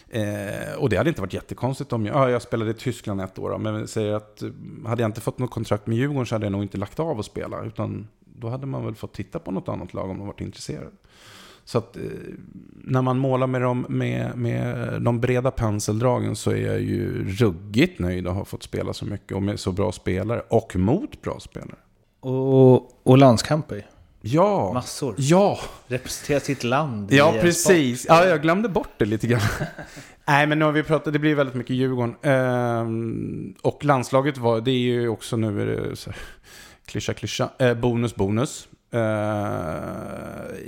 [0.09, 3.39] Eh, och det hade inte varit jättekonstigt om jag, ja, jag spelade i Tyskland ett
[3.39, 4.51] år, då, men säger att eh,
[4.87, 7.19] hade jag inte fått något kontrakt med Djurgården så hade jag nog inte lagt av
[7.19, 10.27] att spela, utan då hade man väl fått titta på något annat lag om man
[10.27, 10.93] varit intresserad.
[11.69, 12.03] Så att eh,
[12.85, 17.99] när man målar med de, med, med de breda penseldragen så är jag ju ruggigt
[17.99, 21.41] nöjd att ha fått spela så mycket och med så bra spelare och mot bra
[21.41, 21.77] spelare.
[22.21, 23.87] Och, och landskamper.
[24.21, 25.15] Ja, Massor.
[25.19, 28.07] ja, Representera sitt land ja precis.
[28.09, 29.41] Ja, jag glömde bort det lite grann.
[30.29, 32.15] Nej, men nu har vi pratat, det blir väldigt mycket Djurgården.
[32.23, 36.21] Ehm, och landslaget var, det är ju också nu, är det så här,
[36.87, 38.69] klyscha, klyscha, eh, bonus, bonus.
[38.95, 40.59] Uh,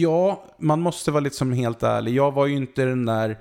[0.00, 2.14] ja, man måste vara liksom helt ärlig.
[2.14, 3.38] Jag var ju inte den där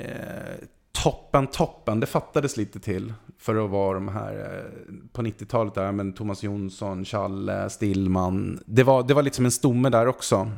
[0.00, 2.00] uh, toppen, toppen.
[2.00, 6.42] Det fattades lite till för att vara de här uh, på 90-talet där, men Thomas
[6.42, 8.60] Jonsson, Challe, Stillman.
[8.66, 10.50] Det var, det var lite som en stomme där också.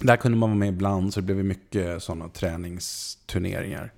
[0.00, 3.92] Där kunde man vara med ibland så det blev mycket sådana träningsturneringar.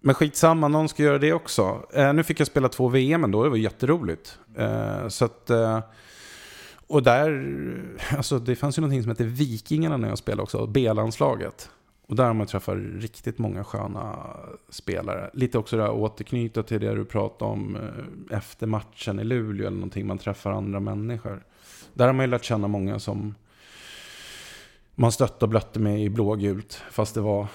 [0.00, 1.82] Men skitsamma, någon ska göra det också.
[2.14, 4.38] Nu fick jag spela två VM ändå, det var jätteroligt.
[5.08, 5.50] Så att...
[6.88, 7.54] Och där,
[8.16, 11.70] alltså det fanns ju någonting som hette Vikingarna när jag spelade också, B-landslaget.
[12.06, 14.26] Och där har man träffat riktigt många sköna
[14.68, 15.30] spelare.
[15.32, 19.66] Lite också det här återknyta till det du pratade om eh, efter matchen i Luleå
[19.66, 21.44] eller någonting, man träffar andra människor.
[21.94, 23.34] Där har man ju lärt känna många som
[24.94, 26.82] man stötte och blötte med i blågult.
[26.90, 27.46] Fast det var,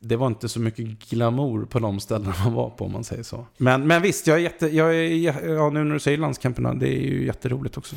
[0.00, 3.22] det var inte så mycket glamour på de ställena man var på om man säger
[3.22, 3.46] så.
[3.56, 5.08] Men, men visst, jag är jätte, jag är,
[5.54, 7.96] ja, nu när du säger landskamperna, det är ju jätteroligt också.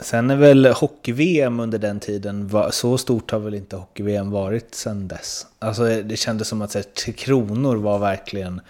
[0.00, 5.08] Sen är väl hockey-VM under den tiden, så stort har väl inte hockey-VM varit sen
[5.08, 5.46] dess.
[5.58, 8.60] Alltså det kändes som att här, Tre Kronor var verkligen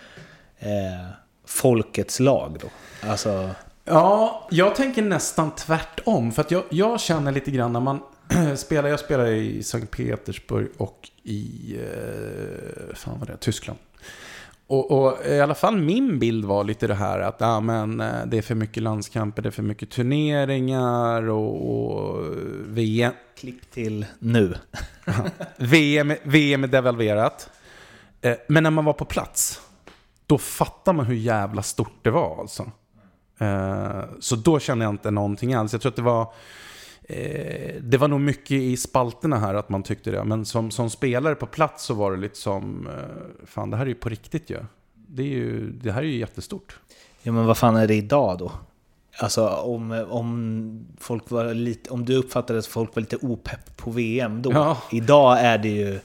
[0.59, 1.07] eh,
[1.47, 2.69] folkets lag då.
[3.09, 3.51] Alltså,
[3.89, 6.33] Ja, jag tänker nästan tvärtom.
[6.33, 8.01] För att jag, jag känner lite grann när man
[8.57, 13.79] spelar, jag spelar i Sankt Petersburg och i, eh, fan vad det är, Tyskland.
[14.67, 18.27] Och, och i alla fall min bild var lite det här att ja, men, eh,
[18.27, 22.25] det är för mycket landskamper, det är för mycket turneringar och, och
[22.67, 24.55] VM, klipp till nu.
[25.57, 27.51] VM, VM är devalverat.
[28.21, 29.61] Eh, Men när man var på plats,
[30.27, 32.71] då fattar man hur jävla stort det var alltså.
[34.21, 35.73] Så då kände jag inte någonting alls.
[35.73, 36.33] Jag tror att det var...
[37.09, 40.25] eh, Det var nog mycket i spalterna här att man tyckte det.
[40.25, 42.87] Men som, som spelare på plats så var det lite som...
[42.87, 44.59] eh, Fan, det här är ju på riktigt ju.
[45.09, 46.79] Det, är ju, det här är ju jättestort.
[47.23, 48.53] Ja men vad fan är det idag då?
[49.19, 53.91] Alltså om, om, folk var lite, om du uppfattade att folk var lite opepp på
[53.91, 54.53] VM då.
[54.53, 54.79] Ja.
[54.93, 56.01] Idag är det ju...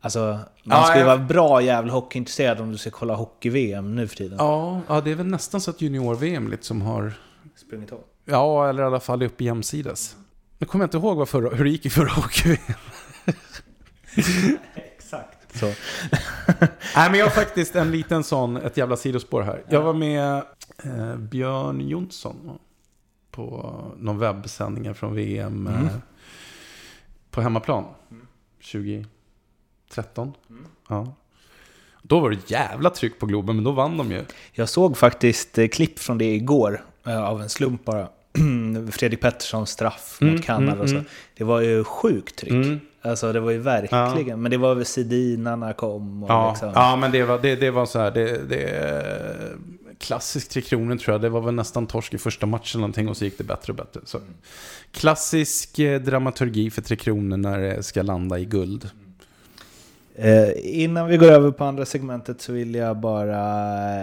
[0.00, 4.08] Alltså, man Ja, ska ju vara bra jävla hockeyintresserad om du ska kolla hockey-VM nu
[4.08, 4.38] för tiden.
[4.38, 7.12] Ja, ja, det är väl nästan så att junior-VM lite som har...
[7.56, 8.00] Sprungit av.
[8.24, 10.16] Ja, eller i alla fall upp jämsides.
[10.62, 12.58] Nu kommer jag inte ihåg vad förra, hur det gick i förra hockey
[14.74, 15.58] Exakt.
[15.58, 15.66] Så.
[16.96, 19.64] Nej, men jag har faktiskt en liten sån, ett jävla sidospår här.
[19.68, 20.42] Jag var med
[20.84, 22.58] eh, Björn Jonsson
[23.30, 25.96] på någon webbsändning från VM eh,
[27.30, 27.84] på hemmaplan.
[28.72, 30.32] 2013.
[30.88, 31.14] Ja.
[32.02, 34.24] Då var det jävla tryck på Globen, men då vann de ju.
[34.52, 38.08] Jag såg faktiskt eh, klipp från det igår, eh, av en slump bara.
[38.92, 40.94] Fredrik Petterssons straff Mm, mot Kanada mm, och så.
[40.94, 41.06] mm.
[41.36, 42.52] Det var ju sjukt tryck.
[42.52, 42.80] Mm.
[43.02, 44.42] Alltså det var ju verkligen.
[44.42, 46.72] Men det var väl Sedinarna kom och Ja, liksom.
[46.74, 49.56] ja men det var, det, det var så här, det, det,
[49.98, 53.16] klassisk Tre Kronor tror jag, det var väl nästan torsk i första matchen någonting och
[53.16, 54.00] så gick det bättre och bättre.
[54.04, 54.20] Så.
[54.92, 58.90] Klassisk eh, dramaturgi för Tre Kronor när det ska landa i guld.
[60.16, 60.48] Eh,
[60.82, 63.38] innan vi går över på andra segmentet så vill jag bara...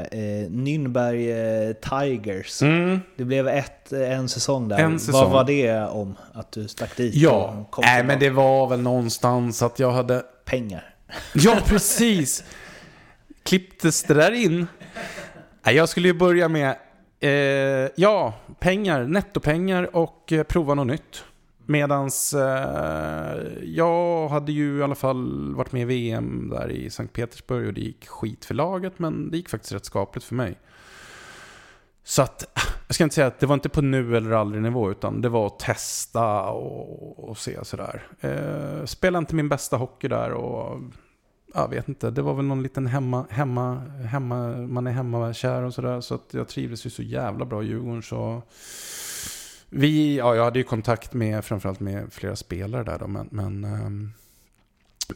[0.03, 1.29] Eh, Nürnberg
[1.67, 2.61] eh, Tigers.
[2.61, 2.99] Mm.
[3.15, 4.77] Det blev ett, eh, en säsong där.
[4.77, 5.21] En säsong.
[5.21, 6.15] Vad var det om?
[6.33, 8.03] Att du stack dit Ja, tillbaka?
[8.03, 10.23] men det var väl någonstans att jag hade...
[10.45, 10.93] Pengar.
[11.33, 12.43] Ja, precis!
[13.43, 14.67] Klipptes det där in?
[15.65, 16.75] Nej, jag skulle ju börja med,
[17.19, 21.23] eh, ja, pengar, nettopengar och eh, prova något nytt.
[21.69, 27.13] Medans eh, jag hade ju i alla fall varit med i VM där i Sankt
[27.13, 30.59] Petersburg och det gick skit för laget, men det gick faktiskt rätt skapligt för mig.
[32.03, 32.43] Så att,
[32.87, 35.29] jag ska inte säga att det var inte på nu eller aldrig nivå, utan det
[35.29, 38.07] var att testa och, och se sådär.
[38.19, 40.81] Eh, spelade inte min bästa hockey där och
[41.53, 45.73] jag vet inte, det var väl någon liten hemma, hemma, hemma man är hemmakär och
[45.73, 46.01] sådär.
[46.01, 48.41] Så att jag trivdes ju så jävla bra i Djurgården så...
[49.69, 53.27] Vi, ja jag hade ju kontakt med, framförallt med flera spelare där då, men...
[53.31, 54.13] men um,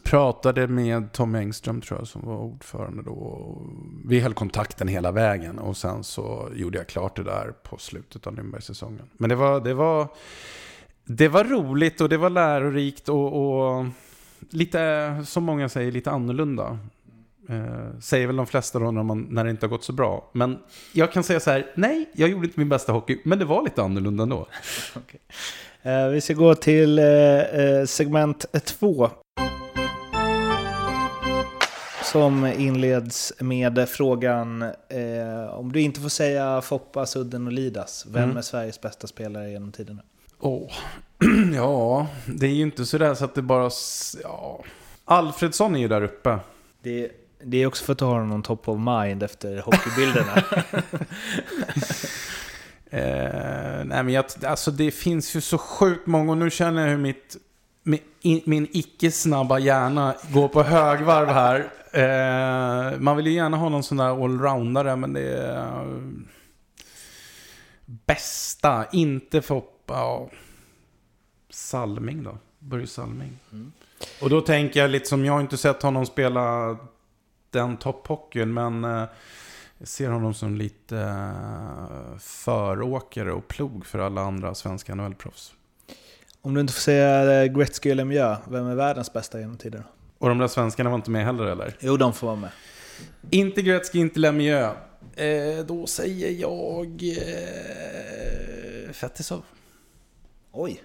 [0.02, 3.12] pratade med Tommy Engström tror jag som var ordförande då.
[3.12, 3.62] och
[4.04, 8.26] Vi höll kontakten hela vägen och sen så gjorde jag klart det där på slutet
[8.26, 9.04] av Nürnbergsäsongen.
[9.12, 10.08] Men det var, det var,
[11.04, 13.86] det var roligt och det var lärorikt och, och
[14.50, 16.78] lite, som många säger, lite annorlunda.
[17.48, 20.30] Eh, säger väl de flesta då när, man, när det inte har gått så bra.
[20.32, 20.58] Men
[20.92, 23.62] jag kan säga så här, nej, jag gjorde inte min bästa hockey, men det var
[23.62, 24.46] lite annorlunda ändå.
[25.86, 29.10] Eh, vi ska gå till eh, eh, segment två.
[32.02, 38.06] Som inleds med frågan eh, om du inte får säga Foppa, Sudden och Lidas.
[38.08, 38.36] Vem Mm.
[38.36, 40.02] är Sveriges bästa spelare genom tiderna?
[40.40, 40.70] Åh,
[41.54, 43.70] ja, det är ju inte så där så att det bara...
[44.22, 44.64] Ja.
[45.04, 46.38] Alfredsson är ju där uppe.
[46.82, 47.10] Det,
[47.44, 50.42] det är också för att du har någon top of mind efter hockeybilderna.
[52.94, 56.88] Eh, nej men jag, alltså det finns ju så sjukt många och nu känner jag
[56.88, 57.36] hur mitt,
[57.82, 58.00] min,
[58.44, 61.70] min icke-snabba hjärna går på högvarv här.
[61.92, 65.56] Eh, man vill ju gärna ha någon sån där allroundare men det är...
[65.56, 65.92] eh,
[67.86, 69.62] bästa, inte för...
[69.86, 70.30] Ja,
[71.50, 72.38] Salming då.
[72.58, 73.38] Börje Salming.
[74.22, 76.76] Och då tänker jag lite som jag har inte sett honom spela
[77.58, 78.84] den topphockeyn men...
[78.84, 79.04] Eh,
[79.78, 85.52] jag ser honom som lite uh, föråkare och plog för alla andra svenska NHL-proffs.
[86.40, 89.84] om du inte får säga eh, Gretzky eller Lemieux, vem är världens bästa genom tiderna?
[90.18, 91.76] Och de där svenskarna var inte med heller eller?
[91.80, 92.50] Jo, de får vara med.
[93.30, 94.74] Inte Gretzky, inte Lemieux.
[95.16, 99.42] Eh, då säger jag eh, Fetisov.
[100.52, 100.82] Oj.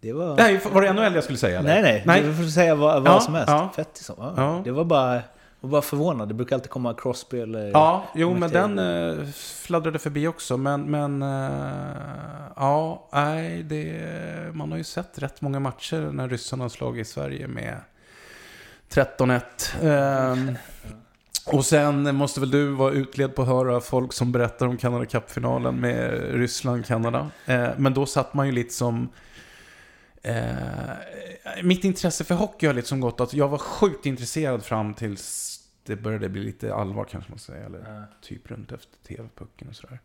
[0.00, 0.36] Det var...
[0.36, 1.58] Nej, var det NHL jag skulle säga?
[1.58, 1.68] Eller?
[1.68, 2.02] Nej, nej.
[2.06, 2.22] nej.
[2.22, 3.48] Du får säga vad, vad Ja, som helst.
[3.50, 3.72] ja.
[3.76, 4.16] Fettisson.
[4.18, 4.32] Ja.
[4.36, 4.60] Ja.
[4.64, 5.22] Det var bara,
[5.62, 6.28] jag var förvånad.
[6.28, 7.70] Det brukar alltid komma Crosby eller...
[7.70, 10.56] Ja, jo men den eh, fladdrade förbi också.
[10.56, 16.64] Men, men eh, ja, nej, det, man har ju sett rätt många matcher när ryssarna
[16.64, 17.76] har slagit Sverige med
[18.90, 19.40] 13-1.
[19.82, 20.56] Ehm,
[21.46, 25.06] och sen måste väl du vara utled på att höra folk som berättar om Canada
[25.06, 27.30] Cup-finalen med Ryssland-Kanada.
[27.46, 29.08] Eh, men då satt man ju lite som...
[30.22, 30.42] Eh,
[31.62, 35.51] mitt intresse för hockey har liksom gått att jag var sjukt intresserad fram tills
[35.84, 37.66] det började bli lite allvar kanske man säga.
[37.66, 39.98] Eller typ runt efter tv-pucken och sådär.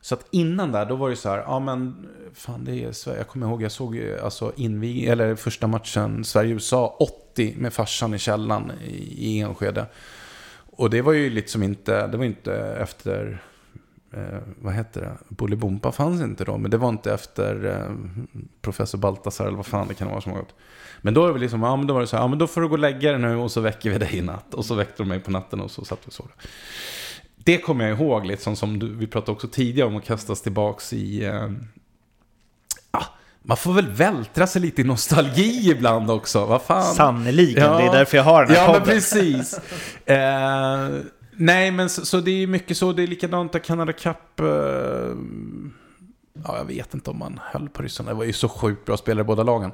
[0.00, 3.18] Så att innan där, då var det så här, ja men fan det är Sverige.
[3.18, 8.18] Jag kommer ihåg, jag såg alltså invig, eller första matchen Sverige-USA 80 med farsan i
[8.18, 9.86] källan i, i Enskede.
[10.76, 13.42] Och det var ju liksom inte, det var inte efter,
[14.12, 17.94] eh, vad heter det, Bolibompa fanns inte då, men det var inte efter eh,
[18.62, 20.54] professor Baltasar eller vad fan det kan vara som har gått.
[21.00, 22.46] Men då är det liksom, ja men då var det så här, ja men då
[22.46, 24.54] får du gå och lägga dig nu och så väcker vi dig i natt.
[24.54, 26.28] Och så väckte de mig på natten och så satt vi och sov.
[27.44, 30.92] Det kommer jag ihåg, liksom, som du, vi pratade också tidigare om att kastas tillbaks
[30.92, 31.24] i...
[31.24, 31.50] Eh,
[32.90, 33.04] ah,
[33.42, 36.94] man får väl vältra sig lite i nostalgi ibland också, vad fan.
[36.94, 37.78] Sannerligen, Ja.
[37.78, 38.94] det är därför jag har den här Ja, men podden.
[38.94, 39.60] precis.
[40.06, 40.88] eh,
[41.44, 42.92] nej, men så, så det är mycket så.
[42.92, 44.40] Det är likadant där Canada Cup.
[44.40, 44.46] Eh,
[46.44, 48.10] ja, jag vet inte om man höll på ryssarna.
[48.10, 49.72] Det var ju så sjukt bra spelare i båda lagen.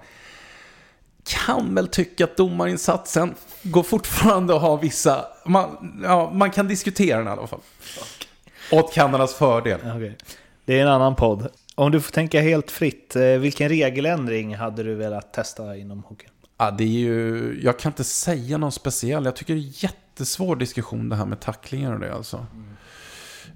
[1.25, 5.25] Kan väl tycka att domarinsatsen går fortfarande att ha vissa...
[5.47, 7.61] Man, ja, man kan diskutera den i alla fall.
[8.73, 9.81] Åt Kanadas fördel.
[9.97, 10.17] Okej.
[10.65, 11.49] Det är en annan podd.
[11.75, 16.31] Om du får tänka helt fritt, eh, vilken regeländring hade du velat testa inom hockeyn?
[16.59, 19.25] Ja, det är ju, jag kan inte säga någon speciell.
[19.25, 19.85] Jag tycker det är
[20.19, 22.47] jättesvår diskussion det här med tacklingar och det alltså.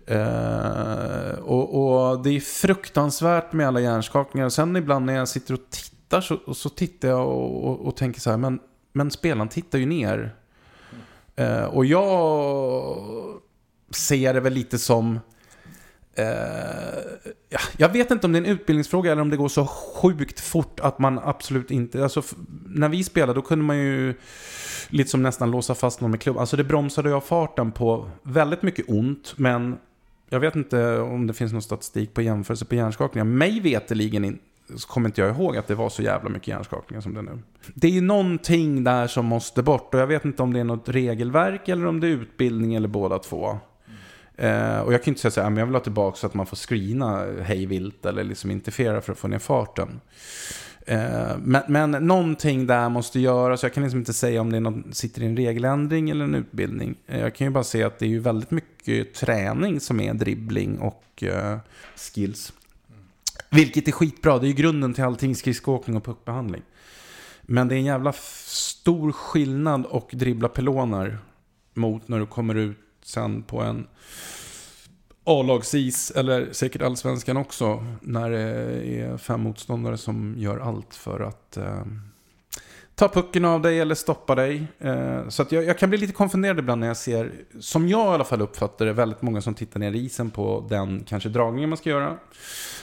[0.06, 4.48] Eh, och, och det är fruktansvärt med alla hjärnskakningar.
[4.48, 8.20] Sen ibland när jag sitter och tittar så, så tittar jag och, och, och tänker
[8.20, 8.60] så här, men,
[8.92, 10.36] men spelaren tittar ju ner.
[11.36, 12.96] Eh, och jag
[13.90, 15.20] ser det väl lite som...
[16.14, 16.26] Eh,
[17.48, 20.40] ja, jag vet inte om det är en utbildningsfråga eller om det går så sjukt
[20.40, 22.02] fort att man absolut inte...
[22.02, 22.22] Alltså,
[22.66, 24.14] när vi spelade då kunde man ju
[24.92, 26.38] lite som nästan låsa fast någon med klubb.
[26.38, 29.34] Alltså det bromsade jag farten på väldigt mycket ont.
[29.36, 29.78] Men
[30.28, 33.24] jag vet inte om det finns någon statistik på jämförelse på hjärnskakningar.
[33.24, 34.38] Mig veterligen in,
[34.76, 37.22] så kommer inte jag ihåg att det var så jävla mycket hjärnskakningar som det är
[37.22, 37.38] nu.
[37.74, 39.94] Det är ju någonting där som måste bort.
[39.94, 42.88] Och jag vet inte om det är något regelverk eller om det är utbildning eller
[42.88, 43.58] båda två.
[44.36, 46.34] Eh, och jag kan inte säga så här, men jag vill ha tillbaka så att
[46.34, 50.00] man får screena hej vilt eller liksom interfera för att få ner farten.
[50.86, 53.62] Eh, men, men någonting där måste göras.
[53.62, 56.34] Jag kan liksom inte säga om det är någon, sitter i en regeländring eller en
[56.34, 56.94] utbildning.
[57.06, 60.14] Eh, jag kan ju bara se att det är ju väldigt mycket träning som är
[60.14, 61.58] dribbling och eh,
[61.96, 62.52] skills.
[63.50, 64.38] Vilket är skitbra.
[64.38, 66.62] Det är ju grunden till allting skridskoåkning och puckbehandling.
[67.42, 71.18] Men det är en jävla stor skillnad och dribbla peloner
[71.74, 73.86] mot när du kommer ut sen på en
[75.24, 78.40] A-lagsis, eller säkert allsvenskan också, när det
[79.00, 81.84] är fem motståndare som gör allt för att eh,
[82.94, 84.66] ta pucken av dig eller stoppa dig.
[84.78, 88.06] Eh, så att jag, jag kan bli lite konfunderad ibland när jag ser, som jag
[88.06, 91.28] i alla fall uppfattar det, väldigt många som tittar ner i isen på den kanske
[91.28, 92.16] dragningen man ska göra.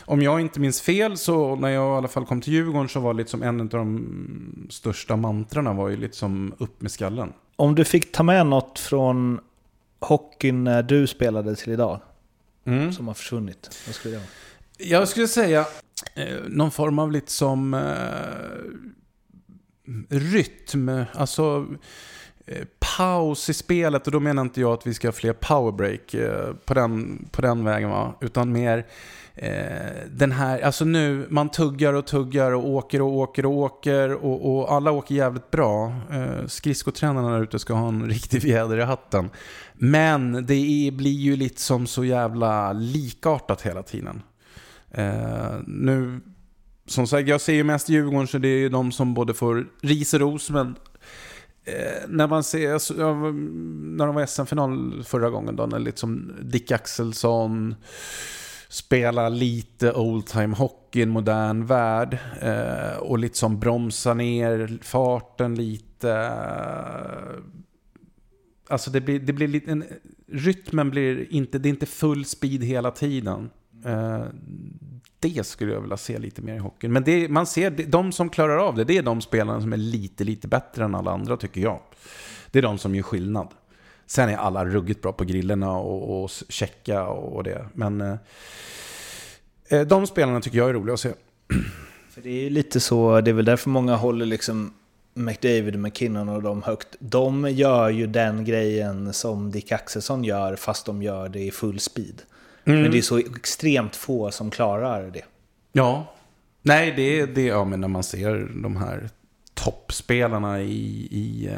[0.06, 3.00] Om jag inte minns fel så när jag i alla fall kom till Djurgården så
[3.00, 7.34] var liksom en av de största mantrarna var ju liksom upp med skallen.
[7.56, 9.40] Om du fick ta med något från
[10.00, 12.00] hockeyn när du spelade till idag,
[12.74, 12.94] Mm.
[12.94, 14.30] som har försvunnit, vad skulle det vara?
[14.78, 15.66] Jag skulle säga
[16.16, 17.82] eh, någon form av lite som eh,
[20.10, 21.68] rytm, alltså
[22.46, 22.66] eh,
[22.98, 24.06] paus i spelet.
[24.08, 27.42] Och då menar inte jag att vi ska ha fler powerbreak eh, på, den, på
[27.42, 28.16] den vägen va.
[28.22, 28.86] Utan mer
[29.42, 34.14] Eh, den här, alltså nu, man tuggar och tuggar och åker och åker och åker.
[34.14, 35.96] Och, och alla åker jävligt bra.
[36.12, 39.30] Eh, skridskotränarna där ute ska ha en riktig fjäder i hatten.
[39.74, 44.22] Men det är, blir ju lite som så jävla likartat hela tiden.
[44.92, 46.20] Eh, nu,
[46.86, 49.68] som sagt, jag ser ju mest Djurgården så det är ju de som både får
[49.82, 50.50] ris och ros.
[50.50, 50.76] Men
[51.66, 56.72] eh, när man ser, alltså, när de var SM-final förra gången då, när liksom Dick
[56.72, 57.76] Axelsson
[58.70, 62.18] spelar lite old time hockey i en modern värld.
[62.42, 66.32] Eh, och liksom bromsa bromsar ner farten lite.
[68.70, 69.84] Alltså det blir, det blir lite, en,
[70.28, 73.50] rytmen blir inte, det är inte full speed hela tiden.
[73.86, 74.24] Eh,
[75.20, 76.94] det skulle jag vilja se lite mer i hockeyn.
[76.94, 79.78] Men det, man ser, de som klarar av det, det är de spelarna som är
[79.78, 81.80] lite, lite bättre än alla andra tycker jag.
[82.52, 83.48] Det är de som gör skillnad.
[84.10, 87.66] Sen är alla ruggigt bra på grillerna och, och checka och, det.
[87.74, 88.16] Men eh,
[89.70, 91.10] eh, de spelarna tycker jag är roliga att se.
[92.10, 94.74] För det är ju lite så, det är väl därför många håller liksom
[95.14, 96.88] McDavid och McKinnon och de högt.
[97.00, 101.80] De gör ju den grejen som Dick Axelsson gör, fast de gör det i full
[101.80, 102.22] speed.
[102.64, 105.24] Men det är så extremt få som klarar det.
[105.72, 106.14] Ja.
[106.62, 109.10] Nej, det är det, ja, men när man ser de här
[109.54, 111.50] toppspelarna i, i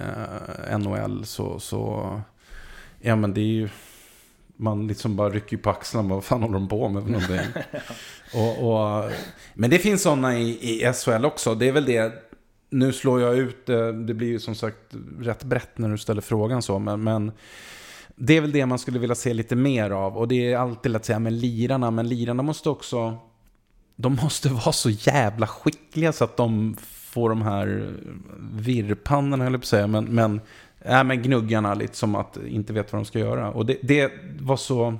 [0.69, 2.21] eh, NHL så, så,
[3.01, 3.69] ja men det är ju,
[4.55, 7.63] man liksom bara rycker på axlarna, vad fan håller de på med för någonting?
[8.33, 9.11] och, och,
[9.53, 10.49] men det finns sådana i,
[10.81, 12.13] i SHL också, det är väl det,
[12.69, 16.21] nu slår jag ut, eh, det blir ju som sagt rätt brett när du ställer
[16.21, 17.31] frågan så, men, men
[18.15, 20.17] det är väl det man skulle vilja se lite mer av.
[20.17, 23.17] Och det är alltid att säga med lirarna, men lirarna måste också...
[23.95, 26.75] De måste vara så jävla skickliga så att de
[27.11, 27.93] får de här
[28.51, 29.87] virrpannorna, höll jag på att säga.
[29.87, 30.41] Men, men,
[30.81, 33.51] äh, men gnuggarna lite som att inte vet vad de ska göra.
[33.51, 34.99] Och det, det var så...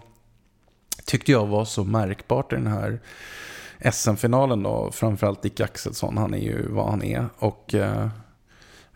[1.05, 2.99] Tyckte jag var så märkbart i den här
[3.91, 4.91] SM-finalen då.
[4.91, 7.25] Framförallt Dick Axelsson, han är ju vad han är.
[7.37, 7.73] Och...
[7.73, 8.07] Eh,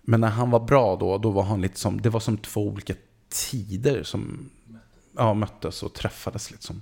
[0.07, 2.01] men när han var bra då, då var han lite som...
[2.01, 2.93] Det var som två olika
[3.29, 4.49] tider som
[5.17, 6.81] ja, möttes och träffades liksom.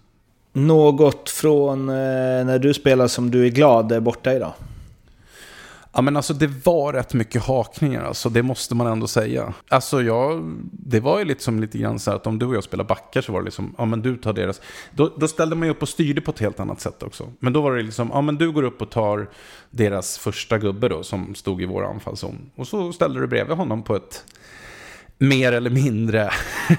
[0.54, 1.96] Något från eh,
[2.46, 4.54] när du spelar som du är glad är borta idag?
[5.96, 9.54] Ja men alltså det var rätt mycket hakningar, alltså det måste man ändå säga.
[9.68, 12.56] Alltså jag, det var ju lite som lite grann så här att om du och
[12.56, 14.62] jag spelar backar så var det liksom, ja men du tar deras.
[14.92, 17.32] Då, då ställde man ju upp och styrde på ett helt annat sätt också.
[17.40, 19.30] Men då var det liksom, ja men du går upp och tar
[19.70, 22.52] deras första gubbe då som stod i vår anfallszon.
[22.56, 24.26] Och så ställde du bredvid honom på ett
[25.18, 26.32] mer eller mindre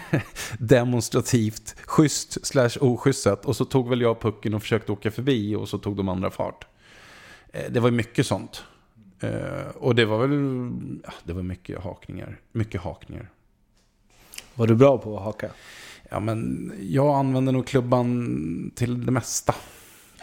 [0.59, 3.45] demonstrativt schysst slash oschysst sätt.
[3.45, 6.31] Och så tog väl jag pucken och försökte åka förbi och så tog de andra
[6.31, 6.67] fart.
[7.53, 8.65] Eh, det var ju mycket sånt.
[9.25, 10.59] Eh, Och det var väl,
[11.25, 12.41] det var mycket hakningar.
[12.53, 13.29] Mycket hakningar.
[14.55, 15.49] Var du bra på att haka?
[16.09, 19.55] Ja men jag använde nog klubban till det mesta.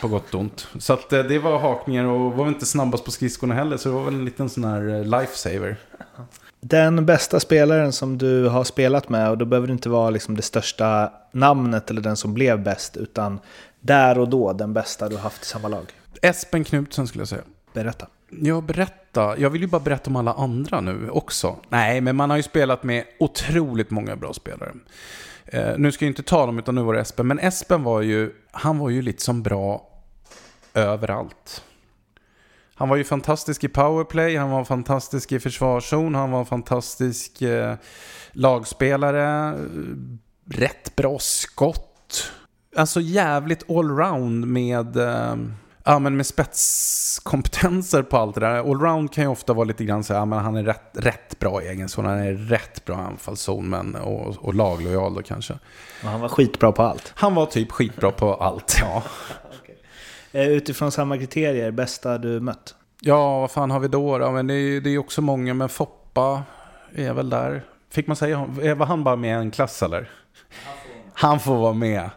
[0.01, 0.67] På gott och ont.
[0.79, 3.77] Så att eh, det var hakningar och var inte snabbast på skridskorna heller.
[3.77, 5.77] Så det var väl en liten sån här eh, lifesaver.
[6.61, 10.35] Den bästa spelaren som du har spelat med, och då behöver det inte vara liksom
[10.35, 13.39] det största namnet eller den som blev bäst, utan
[13.79, 15.83] där och då den bästa du haft i samma lag.
[16.21, 17.41] Espen Knutsen skulle jag säga.
[17.73, 18.07] Berätta.
[18.31, 19.37] Ja, berätta.
[19.37, 21.55] Jag vill ju bara berätta om alla andra nu också.
[21.69, 24.71] Nej, men man har ju spelat med otroligt många bra spelare.
[25.45, 27.27] Eh, nu ska jag inte ta dem, utan nu var det Espen.
[27.27, 29.87] Men Espen var ju, han var ju liksom bra
[30.73, 31.63] överallt.
[32.75, 37.75] Han var ju fantastisk i powerplay, han var fantastisk i försvarszon, han var fantastisk eh,
[38.31, 39.55] lagspelare,
[40.49, 42.31] rätt bra skott.
[42.75, 45.35] Alltså jävligt allround med, eh,
[45.83, 48.71] ja, men med spetskompetenser på allt det där.
[48.71, 51.39] Allround kan ju ofta vara lite grann så här, ja, men han är rätt, rätt
[51.39, 55.53] bra i egen zon, han är rätt bra anfallszon men, och, och laglojal då kanske.
[56.03, 57.13] Och han var skitbra på allt.
[57.15, 59.03] Han var typ skitbra på allt, ja.
[60.33, 62.75] Eh, Utifrån samma kriterier, bästa du mött?
[63.01, 64.17] Ja, vad fan har vi då?
[64.17, 64.31] då?
[64.31, 66.43] Men det är det är också många, men Foppa
[66.95, 67.63] är väl där.
[67.89, 70.09] Fick man säga, var han bara med i en klass eller?
[71.13, 72.09] Han får vara med.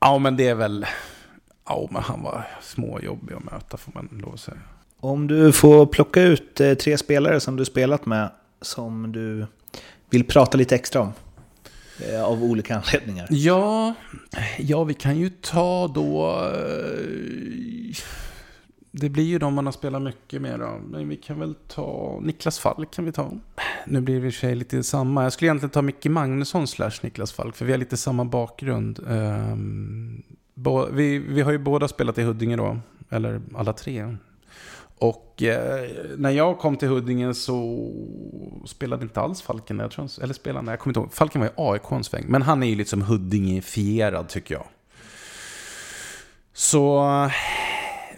[0.00, 0.86] Ja, men det är väl...
[1.68, 4.58] Ja, men han var småjobbig att möta får man lov att säga.
[5.00, 9.46] Om du får plocka ut eh, tre spelare som du spelat med som du
[10.10, 11.12] vill prata lite extra om.
[12.08, 13.26] eh, Av olika anledningar.
[13.30, 13.94] Ja,
[14.58, 16.36] ja, vi kan ju ta då...
[16.54, 17.96] eh,
[18.90, 20.80] Det blir ju de man har spelat mycket med då.
[20.88, 22.18] Men vi kan väl ta...
[22.22, 23.32] Niklas Falk kan vi ta.
[23.86, 25.22] Nu blir det i sig lite samma.
[25.22, 27.56] Jag skulle egentligen ta Micke Magnusson slash Niklas Falk.
[27.56, 29.00] För vi har lite samma bakgrund.
[30.58, 32.78] Bo- vi, vi har ju båda spelat i Huddinge då.
[33.10, 34.16] Eller alla tre.
[34.98, 37.88] Och eh, när jag kom till Huddinge så
[38.66, 39.88] spelade inte alls Falken där.
[39.88, 41.12] Tror eller spelade han, jag kommer inte ihåg.
[41.12, 42.24] Falken var i en sväng.
[42.28, 44.66] Men han är ju liksom Huddinge-fierad tycker jag.
[46.52, 47.04] Så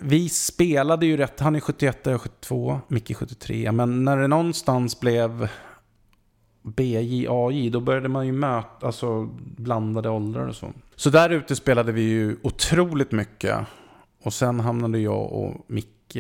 [0.01, 1.41] vi spelade ju rätt.
[1.41, 2.81] Han är 71 och jag är 72.
[2.89, 3.73] Micke är 73.
[3.73, 5.49] Men när det någonstans blev
[6.63, 9.25] BJ, AJ, då började man ju möta alltså,
[9.57, 10.73] blandade åldrar och så.
[10.97, 13.59] Så där ute spelade vi ju otroligt mycket.
[14.23, 16.17] Och sen hamnade jag och Micke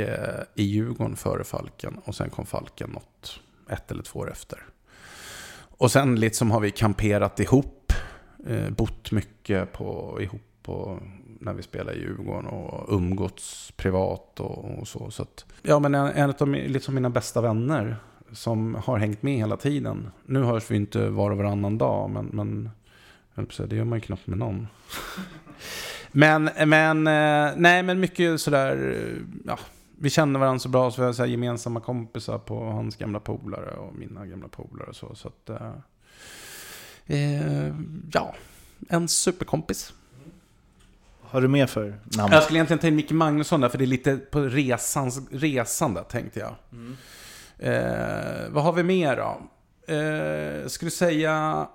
[0.54, 2.00] i Djurgården före Falken.
[2.04, 4.64] Och sen kom Falken något, ett eller två år efter.
[5.80, 7.92] Och sen liksom har vi kamperat ihop.
[8.46, 10.98] Eh, bott mycket på, ihop på,
[11.40, 12.46] när vi spelar i Djurgården.
[12.46, 15.10] Och umgåtts privat och, och så.
[15.10, 17.96] så att, ja, men en, en av liksom mina bästa vänner.
[18.32, 20.10] Som har hängt med hela tiden.
[20.26, 22.10] Nu hörs vi inte var och varannan dag.
[22.10, 22.70] Men, men
[23.68, 24.66] det gör man ju knappt med någon.
[26.12, 29.58] Men, men, eh, nej, men mycket sådär, eh, ja,
[29.98, 33.70] vi känner varandra så bra så vi har så gemensamma kompisar på hans gamla polare
[33.70, 35.14] och mina gamla polare och så.
[35.14, 35.72] så att, eh,
[37.06, 37.74] eh,
[38.12, 38.34] ja,
[38.88, 39.92] en superkompis.
[41.22, 42.32] Har du mer för namn?
[42.32, 46.04] Jag skulle egentligen ta in Micke Magnusson där, för det är lite på resans, resande,
[46.04, 46.54] tänkte jag.
[47.62, 49.42] Eh, vad har vi mer då?
[49.94, 51.68] Eh, skulle säga...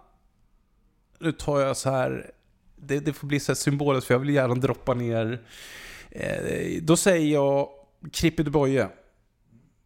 [1.20, 2.32] Nu tar jag så här...
[2.76, 5.42] Det, det får bli så här symboliskt, för jag vill gärna droppa ner...
[6.12, 7.70] Eh, då säger jag
[8.12, 8.88] Krippi Boye,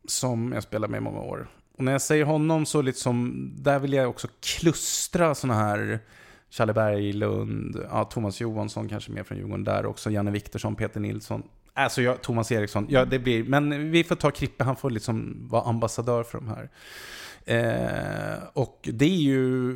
[0.07, 1.47] som jag spelar med i många år.
[1.77, 5.99] Och när jag säger honom så liksom, där vill jag också klustra såna här
[6.49, 11.43] Challe Berglund, ja, Thomas Johansson kanske mer från Djurgården där också, Janne Viktorsson, Peter Nilsson.
[11.83, 15.47] Alltså jag, Thomas Eriksson, ja det blir, men vi får ta Krippe, han får liksom
[15.49, 16.69] vara ambassadör för de här.
[17.45, 19.75] Eh, och det är ju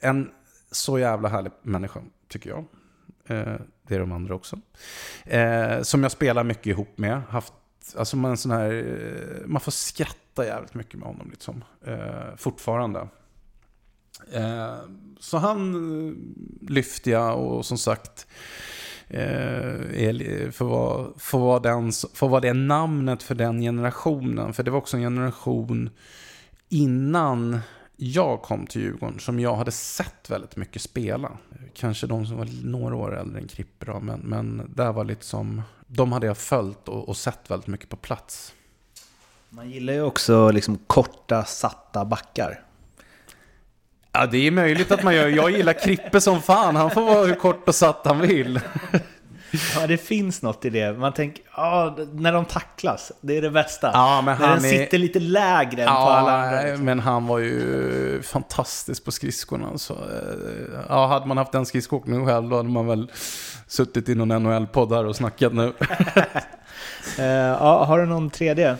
[0.00, 0.30] en
[0.70, 2.64] så jävla härlig människa, tycker jag.
[3.26, 4.58] Eh, det är de andra också.
[5.24, 7.22] Eh, som jag spelar mycket ihop med.
[7.28, 7.52] Haft,
[7.96, 11.64] alltså man, sån här, eh, man får skratta jävligt mycket med honom liksom.
[11.86, 13.08] Eh, fortfarande.
[14.32, 14.76] Eh,
[15.20, 15.72] så han
[16.60, 18.26] lyfte lyfter jag och som sagt
[19.08, 24.52] eh, är, får, vara, får, vara den, får vara det namnet för den generationen.
[24.52, 25.90] För det var också en generation
[26.68, 27.60] innan
[27.96, 31.38] jag kom till Djurgården som jag hade sett väldigt mycket spela.
[31.74, 35.62] Kanske de som var några år äldre än Kripper då, men, men där var liksom,
[35.86, 38.54] de hade jag följt och, och sett väldigt mycket på plats.
[39.50, 42.65] Man gillar ju också liksom korta, satta backar.
[44.20, 45.28] Ja, det är möjligt att man gör.
[45.28, 46.76] Jag gillar Krippe som fan.
[46.76, 48.60] Han får vara hur kort och satt han vill.
[49.74, 50.92] Ja, det finns något i det.
[50.92, 53.90] Man tänker, ja, när de tacklas, det är det bästa.
[53.92, 56.62] Ja, men när han den är- sitter lite lägre än på alla andra.
[56.62, 56.84] Ja, liksom.
[56.84, 59.78] men han var ju fantastisk på skridskorna.
[59.78, 63.10] Så, eh, ja, hade man haft den skridskoåkningen själv då hade man väl
[63.66, 65.72] suttit i någon NHL-podd här och snackat nu.
[67.18, 68.76] Eh, ja, har du någon tredje?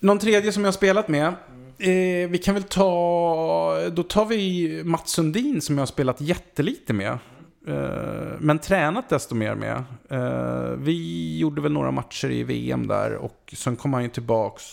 [0.00, 1.34] Någon tredje som jag har spelat med.
[1.80, 3.90] Eh, vi kan väl ta...
[3.92, 7.18] Då tar vi Mats Sundin som jag har spelat jättelite med.
[7.66, 9.84] Eh, men tränat desto mer med.
[10.10, 14.64] Eh, vi gjorde väl några matcher i VM där och sen kom han ju tillbaks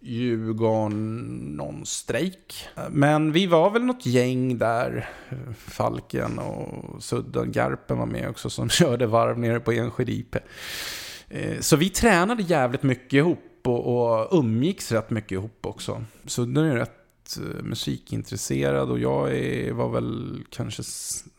[0.00, 1.26] Djurgården,
[1.56, 2.68] någon strejk.
[2.76, 5.08] Eh, men vi var väl något gäng där.
[5.58, 10.36] Falken och Sudden, Garpen var med också som körde varv nere på Enskede IP.
[11.28, 16.04] Eh, så vi tränade jävligt mycket ihop och, och umgicks rätt mycket ihop också.
[16.26, 20.82] Så den är rätt eh, musikintresserad och jag är, var väl kanske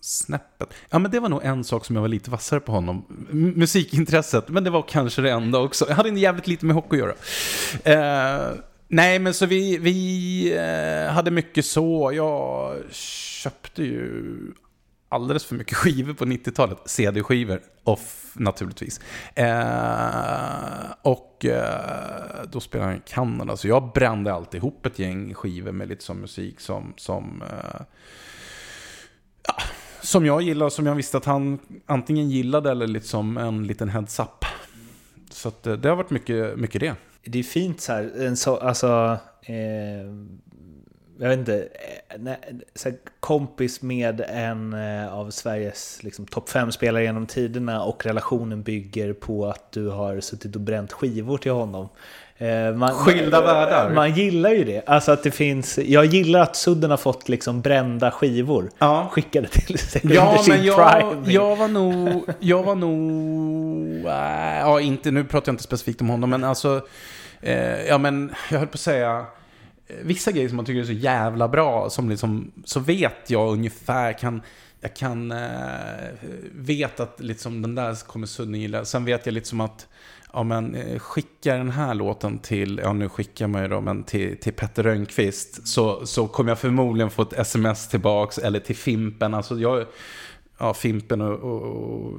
[0.01, 0.73] snäppet.
[0.89, 3.05] Ja men det var nog en sak som jag var lite vassare på honom.
[3.32, 5.86] M- musikintresset, men det var kanske det enda också.
[5.89, 7.13] Jag hade jävligt lite med hockey att göra.
[7.84, 8.53] Eh,
[8.88, 12.11] nej men så vi, vi eh, hade mycket så.
[12.13, 14.36] Jag köpte ju
[15.09, 16.77] alldeles för mycket skivor på 90-talet.
[16.86, 18.99] CD-skivor, off naturligtvis.
[19.35, 25.33] Eh, och eh, då spelade han i Kanada, så jag brände alltid ihop ett gäng
[25.33, 27.81] skivor med lite sån musik som, som, eh,
[29.47, 29.53] ja,
[30.01, 33.89] som jag gillar och som jag visste att han antingen gillade eller liksom en liten
[33.89, 34.45] heads-up.
[35.29, 36.95] Så att, eh, det har varit mycket, mycket det.
[37.23, 39.17] Det är fint så här, en så, alltså...
[39.41, 40.39] Eh,
[41.22, 41.67] jag vet inte,
[42.09, 42.34] eh,
[42.76, 49.13] så kompis med en eh, av Sveriges liksom, topp 5-spelare genom tiderna och relationen bygger
[49.13, 51.89] på att du har suttit och bränt skivor till honom.
[52.38, 53.89] Eh, man, Skilda världar.
[53.89, 54.84] Man gillar ju det.
[54.86, 59.09] Alltså att det finns, jag gillar att Sudden har fått liksom brända skivor Ja.
[59.11, 61.32] skickade till sig Ja, under sin jag, prime.
[61.32, 62.24] jag var nog...
[62.39, 64.05] Jag var nog...
[64.05, 66.82] Äh, ja, inte, nu pratar jag inte specifikt om honom, men alltså...
[67.41, 69.26] Eh, ja, men jag höll på att säga...
[70.01, 74.13] Vissa grejer som man tycker är så jävla bra, som liksom, så vet jag ungefär
[74.13, 74.41] kan...
[74.81, 75.31] Jag kan...
[75.31, 76.09] Eh,
[76.51, 78.85] vet att liksom den där kommer Sudden gilla.
[78.85, 79.87] Sen vet jag liksom att...
[80.33, 84.03] Ja men eh, skicka den här låten till, ja nu skickar man ju då, men
[84.03, 85.67] till, till Petter Rönnqvist.
[85.67, 89.33] Så, så kommer jag förmodligen få ett sms tillbaks, eller till Fimpen.
[89.33, 89.85] Alltså jag,
[90.57, 92.13] ja Fimpen och, och, och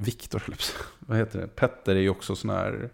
[0.00, 0.42] Viktor,
[0.98, 1.46] vad heter det?
[1.46, 2.90] Petter är ju också sån här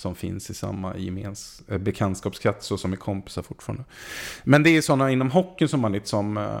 [0.00, 3.84] som finns i samma gemens, eh, bekantskapskrets och som är kompisar fortfarande.
[4.44, 6.60] Men det är sådana inom hockeyn som man liksom, eh,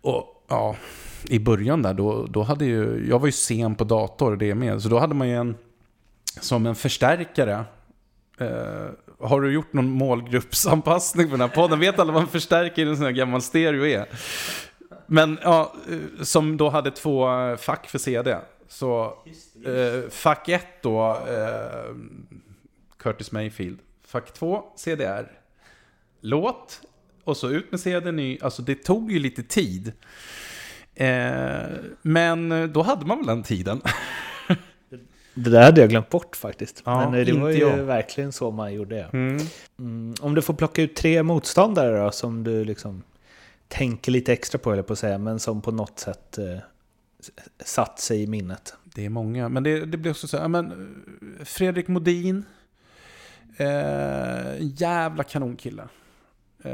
[0.00, 0.76] och ja,
[1.24, 4.82] i början där, då, då hade ju, jag var ju sen på dator det med,
[4.82, 5.56] så då hade man ju en,
[6.40, 7.64] som en förstärkare.
[8.38, 8.86] Eh,
[9.20, 11.80] har du gjort någon målgruppsanpassning för den här podden?
[11.80, 14.06] Vet alla vad en förstärkare i en sån här gammal stereo är?
[15.06, 18.36] Men ja, eh, som då hade två fack för CD.
[18.68, 19.04] Så
[19.66, 21.94] eh, fack 1 då, eh,
[23.06, 23.78] Curtis Mayfield.
[24.06, 25.32] Fack 2, CDR.
[26.20, 26.80] Låt,
[27.24, 28.38] och så ut med CD ny.
[28.40, 29.92] Alltså det tog ju lite tid.
[30.94, 31.66] Eh,
[32.02, 33.80] men då hade man väl den tiden.
[35.34, 36.82] Det där hade jag glömt bort faktiskt.
[36.84, 37.76] Ja, men eh, det var ju jag.
[37.76, 39.10] verkligen så man gjorde.
[39.12, 39.38] Mm.
[39.78, 43.02] Mm, om du får plocka ut tre motståndare då, som du liksom
[43.68, 46.58] tänker lite extra på, eller på att säga, men som på något sätt eh,
[47.64, 48.74] satt sig i minnet.
[48.84, 50.70] Det är många, men det, det blir också så här, men
[51.38, 52.44] eh, Fredrik Modin.
[53.56, 55.82] Eh, jävla kanonkille.
[56.62, 56.70] Eh,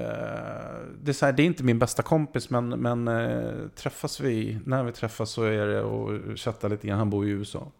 [1.02, 4.58] det, är så här, det är inte min bästa kompis, men, men eh, träffas vi,
[4.64, 7.72] när vi träffas så är det och chattar lite grann, han bor i USA.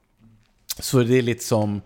[0.79, 1.81] Så det är lite som,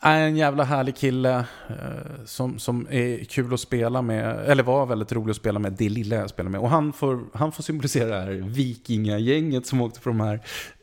[0.00, 4.86] är en jävla härlig kille eh, som, som är kul att spela med, eller var
[4.86, 6.60] väldigt rolig att spela med, det lilla jag spelar med.
[6.60, 10.40] Och han får, han får symbolisera det här vikingagänget som åkte på de här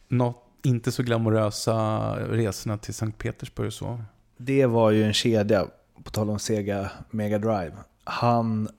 [0.08, 1.76] not, inte så glamorösa
[2.16, 4.02] resorna till Sankt Petersburg och så.
[4.38, 5.68] Det var ju en kedja,
[6.04, 7.72] på tal om Sega Mega Drive.
[8.04, 8.70] Han,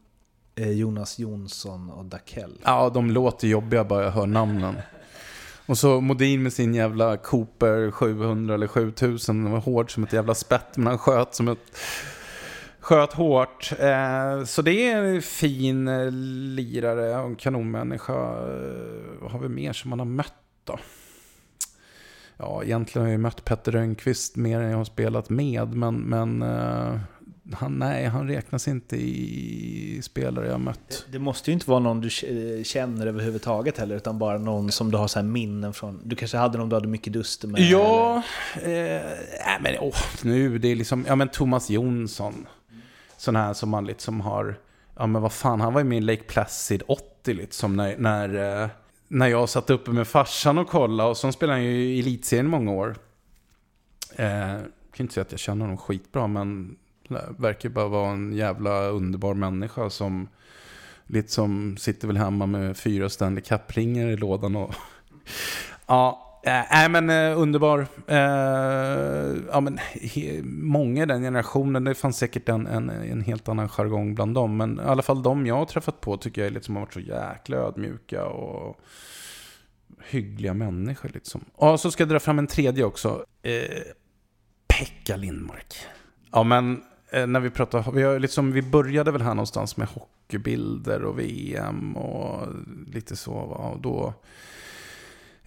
[0.55, 2.59] eh, Jonas Jonsson och Dakell.
[2.65, 4.75] Ja, de låter jobbiga bara jag hör namnen.
[5.67, 9.45] Och så Modin med sin jävla Cooper 700 eller 7000.
[9.45, 11.79] Den var hård som ett jävla spett, men han sköt som ett...
[12.81, 13.73] Sköt hårt.
[13.79, 18.15] Eh, så det är en fin eh, lirare och en kanonmänniska.
[19.21, 20.35] Vad har vi mer som man har mött
[20.65, 20.79] då?
[22.39, 25.75] Ja, egentligen har jag ju mött Petter Rönnqvist mer än jag har spelat med.
[25.75, 26.99] Men, men eh,
[27.53, 31.07] han, nej, han räknas inte i spelare jag har mött.
[31.13, 32.27] Det måste ju inte vara någon du k-
[32.65, 36.01] känner överhuvudtaget heller, utan bara någon som du har så här minnen från.
[36.05, 37.61] Du kanske hade någon du hade mycket duster med?
[37.61, 38.23] Ja,
[38.63, 38.71] eh,
[39.47, 42.47] nej, men åh, nu, det är liksom, ja men Thomas Jonsson.
[43.17, 44.59] Sån här som man liksom har,
[44.97, 48.63] ja men vad fan, han var ju med i Lake Placid 80 liksom när, när,
[48.63, 48.69] eh,
[49.09, 52.47] när jag satt uppe med farsan och kollade och så spelade han ju i elitserien
[52.47, 52.97] i många år.
[54.17, 56.77] Eh, jag kan inte säga att jag känner honom skitbra men
[57.39, 60.29] verkar bara vara en jävla underbar människa som
[61.07, 64.75] lite som sitter väl hemma med fyra Stanley Cup-ringar i lådan och
[65.87, 67.87] Ja, äh, nej men äh, underbar.
[68.07, 68.17] Äh,
[69.53, 73.69] ja, men, he, många i den generationen, det fanns säkert en, en, en helt annan
[73.69, 74.57] jargong bland dem.
[74.57, 76.95] Men i alla fall de jag har träffat på tycker jag är liksom har varit
[76.95, 78.81] så jäkla ödmjuka och
[80.11, 81.11] hyggliga människor.
[81.15, 81.45] Liksom.
[81.55, 83.25] Och så ska jag dra fram en tredje också.
[84.69, 85.75] Pekka Lindmark.
[86.33, 86.83] Ja men
[87.13, 91.97] när vi pratar, vi, har liksom, vi började väl här någonstans med hockeybilder och VM
[91.97, 92.49] och
[92.87, 93.33] lite så.
[93.33, 93.57] Va?
[93.57, 94.15] Och då...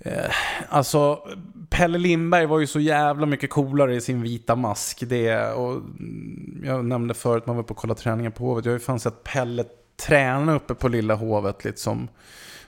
[0.03, 0.31] Eh,
[0.69, 1.27] alltså,
[1.69, 5.03] Pelle Lindberg var ju så jävla mycket coolare i sin vita mask.
[5.07, 8.65] Det, och mm, jag nämnde förut, man var på och kollade träningen på Hovet.
[8.65, 9.65] Jag har ju fan sett Pelle
[10.07, 11.63] träna uppe på Lilla Hovet.
[11.63, 12.07] Liksom.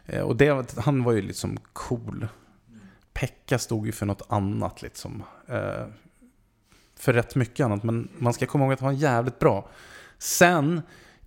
[0.05, 2.27] Eh, och det, han var ju liksom cool.
[3.13, 5.23] Pekka stod ju för något annat liksom.
[5.47, 5.85] Eh,
[6.99, 9.69] för rätt mycket annat, men man ska komma ihåg att han var jävligt bra.
[10.17, 10.81] Sen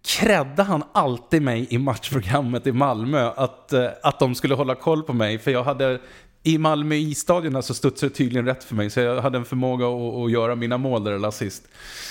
[0.07, 5.03] krädde han alltid mig i matchprogrammet i Malmö att, eh, att de skulle hålla koll
[5.03, 5.39] på mig.
[5.39, 5.99] För jag hade,
[6.43, 8.91] i Malmö isstadion så studsade det tydligen rätt för mig.
[8.91, 11.69] Så jag hade en förmåga att, att göra mina mål där eller assist.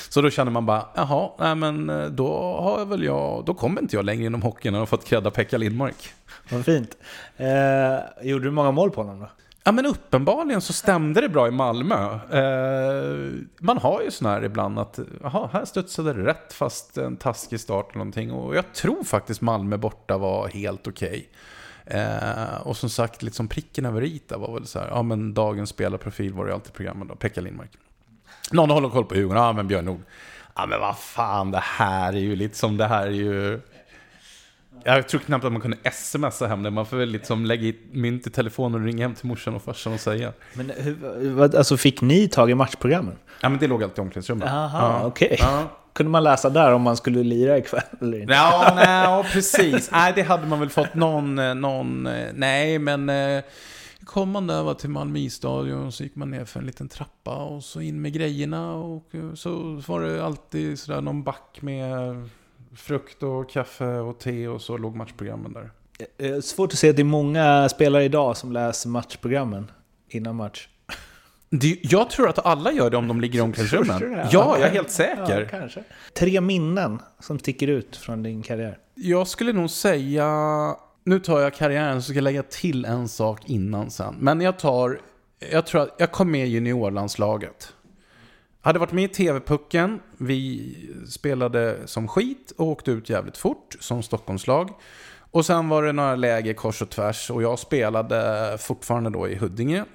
[0.10, 2.28] Så då känner man bara, jaha, nej men eh, då
[2.62, 5.32] har jag väl jag, då kommer inte jag längre inom hockeyn och har fått krädda
[5.32, 6.14] Pekka Lindmark.
[6.50, 6.98] Vad fint.
[7.38, 9.30] Eh, gjorde du många mål på honom då?
[9.68, 12.14] Ja men uppenbarligen så stämde det bra i Malmö.
[12.32, 17.18] Eh, man har ju sådana här ibland att, jaha, här studsade det rätt fast en
[17.18, 18.32] taskig start eller någonting.
[18.32, 21.30] Och jag tror faktiskt Malmö borta var helt okej.
[21.86, 25.70] Eh, och som sagt, liksom pricken över i var väl så här, ja men dagens
[25.70, 27.72] spelarprofil var det alltid programmet då, Pekka Lindmark.
[28.52, 30.02] Någon håller koll på Djurgården, ja men Björn Nord.
[30.56, 33.62] Ja men vad fan, det här är ju lite som det här är ju...
[34.84, 36.70] Jag tror knappt att man kunde smsa hem det.
[36.70, 39.64] Man får väl liksom lägga i mynt i telefonen och ringa hem till morsan och
[39.64, 40.34] farsan och säga.
[40.54, 43.16] Men hur, vad, alltså fick ni tag i matchprogrammen?
[43.42, 44.48] Ja men det låg alltid i omklädningsrummet.
[44.48, 45.06] Jaha, ja.
[45.06, 45.38] okej.
[45.40, 45.64] Ja.
[45.94, 48.34] Kunde man läsa där om man skulle lira ikväll eller inte?
[48.34, 49.92] Ja, nej, precis.
[49.92, 53.44] Nej, det hade man väl fått någon, eh, någon eh, nej men eh,
[54.04, 57.64] kom man över till Malmö isstadion så gick man ner för en liten trappa och
[57.64, 62.30] så in med grejerna och så var det alltid sådär någon back med
[62.76, 65.72] frukt och kaffe och te och så låg matchprogrammen där.
[66.18, 69.72] Eh, Svårt att se att det är många spelare idag som läser matchprogrammen
[70.10, 70.68] innan match.
[71.50, 74.28] Det, jag tror att alla gör det om de ligger i omklädningsrummen.
[74.32, 75.42] Ja, jag är helt säker.
[75.42, 75.84] Ja, kanske.
[76.14, 78.78] Tre minnen som sticker ut från din karriär.
[78.96, 80.30] Jag skulle nog säga...
[81.04, 84.16] Nu tar jag karriären så ska jag lägga till en sak innan sen.
[84.20, 85.00] Men jag tar...
[85.52, 87.74] Jag tror att jag kom med i juniorlandslaget.
[88.66, 90.00] Hade varit med i TV-pucken.
[90.18, 90.76] Vi
[91.08, 94.70] spelade som skit och åkte ut jävligt fort som Stockholmslag.
[95.32, 99.36] Och sen var det några läger kors och tvärs och jag spelade fortfarande då i
[99.36, 99.86] Huddinge.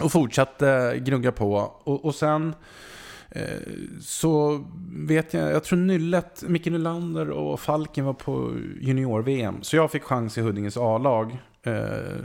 [0.00, 1.54] Och fortsatte gnugga på.
[1.84, 2.54] Och, och sen
[3.30, 3.42] eh,
[4.00, 9.62] så vet jag, jag tror Nyllet, Micke Nylander och Falken var på junior-VM.
[9.62, 11.38] Så jag fick chans i Huddinges A-lag.
[11.62, 12.24] Eh,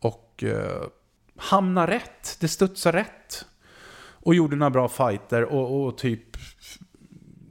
[0.00, 0.82] och eh,
[1.36, 3.44] hamna rätt, det studsade rätt.
[4.28, 6.36] Och gjorde några bra fighter och, och typ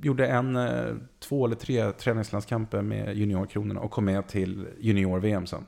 [0.01, 5.65] gjorde en, eh, två eller tre träningslandskamper med juniorkronorna och kom med till junior-VM sen.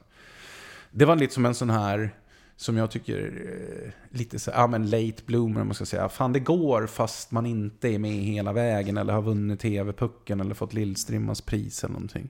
[0.91, 2.15] Det var lite som en sån här,
[2.55, 3.47] som jag tycker,
[3.83, 6.09] eh, lite så ja men late bloomer om man ska säga.
[6.09, 10.55] Fan det går fast man inte är med hela vägen eller har vunnit TV-pucken eller
[10.55, 12.29] fått Lillstrimmans pris eller någonting.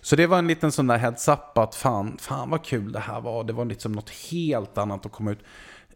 [0.00, 3.20] Så det var en liten sån där heads-up att fan, fan vad kul det här
[3.20, 3.44] var.
[3.44, 5.40] Det var liksom något helt annat att komma ut.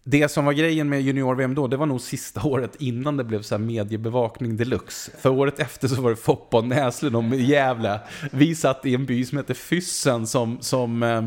[0.05, 3.43] Det som var grejen med junior-VM då, det var nog sista året innan det blev
[3.43, 5.11] så här mediebevakning deluxe.
[5.21, 8.01] För året efter så var det Foppa och Näslund och Gävle.
[8.33, 11.25] Vi satt i en by som heter Fyssen som, som, eh,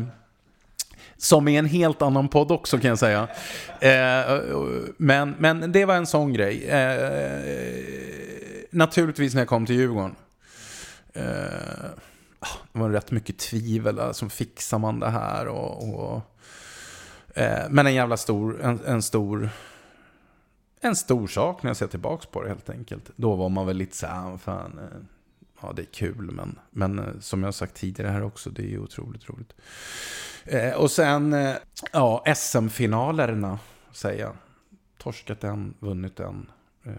[1.16, 3.28] som är en helt annan podd också kan jag säga.
[3.80, 4.40] Eh,
[4.96, 6.64] men, men det var en sån grej.
[6.68, 7.10] Eh,
[8.70, 10.14] naturligtvis när jag kom till Djurgården.
[11.12, 11.24] Eh,
[12.38, 16.14] ah, det var rätt mycket tvivel, alltså fixar man det här och...
[16.14, 16.32] och
[17.36, 19.48] Eh, men en jävla stor, en, en stor,
[20.80, 23.10] en stor sak när jag ser tillbaka på det helt enkelt.
[23.16, 24.98] Då var man väl lite så här, ah, fan, eh,
[25.62, 28.62] ja det är kul, men, men eh, som jag har sagt tidigare här också, det
[28.62, 29.52] är ju otroligt roligt.
[30.44, 31.54] Eh, Och sen, eh,
[31.92, 33.58] ja, SM-finalerna
[33.92, 34.36] säger jag.
[34.98, 36.50] Torskat en, vunnit en.
[36.84, 36.92] Eh,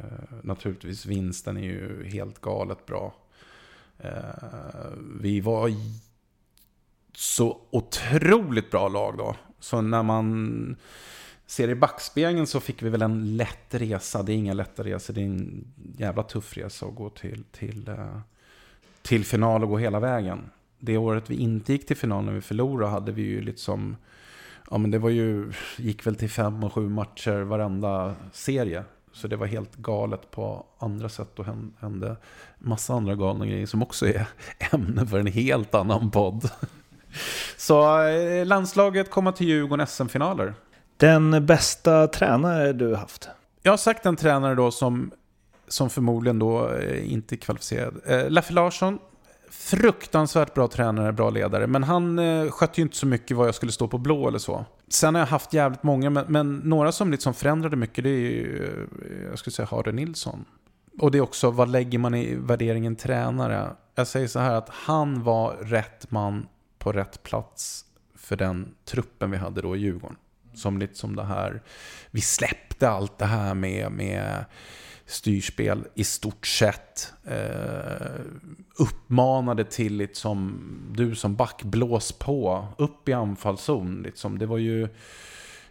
[0.44, 3.14] Naturligtvis vinsten är ju helt galet bra.
[4.00, 4.12] Eh,
[5.22, 5.68] Vi var
[7.18, 9.36] så otroligt bra lag då.
[9.59, 10.76] Så när man
[11.45, 14.24] ser i backspegeln så fick vi väl en lätt resa.
[14.24, 17.88] Det är inga lätta resor, det är en jävla tuff resa att gå till, till,
[17.88, 18.20] eh,
[19.01, 20.49] till final och gå hela vägen.
[20.80, 23.95] Det året vi inte gick till final när vi förlorade hade vi ju liksom,
[24.70, 28.84] ja men det var ju, gick väl till fem och sju matcher varenda serie.
[29.11, 31.45] Så det var helt galet på andra sätt och
[31.80, 32.15] hände
[32.57, 34.28] massa andra galna grejer som också är
[34.74, 36.49] ämne för en helt annan podd.
[37.58, 40.53] Så eh, landslaget kommer till Djurgården SM-finaler.
[40.97, 43.30] Den bästa tränare du haft?
[43.64, 45.12] Jag har sagt en tränare då som,
[45.68, 47.95] som förmodligen då eh, inte är kvalificerad.
[48.05, 48.99] Eh, Leffe Larsson,
[49.49, 51.68] fruktansvärt bra tränare, bra ledare.
[51.68, 54.39] Men han eh, skötte ju inte så mycket vad jag skulle stå på blå eller
[54.39, 54.66] så.
[54.88, 58.14] Sen har jag haft jävligt många, men, men några som liksom förändrade mycket, det är
[58.14, 58.88] ju,
[59.30, 60.45] jag skulle säga Harde Nilsson.
[60.99, 63.70] Och det är också, vad lägger man i värderingen tränare?
[63.95, 66.47] Jag säger så här att han var rätt man
[66.88, 67.86] på rätt plats
[68.16, 70.18] för den truppen vi hade då i Djurgården.
[70.54, 71.62] Som lite som det här,
[72.12, 74.46] vi släppte allt det här med, med
[75.06, 77.14] styrspel i stort sett.
[77.24, 78.22] Eh,
[78.80, 80.62] uppmanade till liksom,
[80.92, 84.02] du som back, blås på, upp i anfallszon.
[84.02, 84.40] Liksom.
[84.40, 84.88] Det var ju,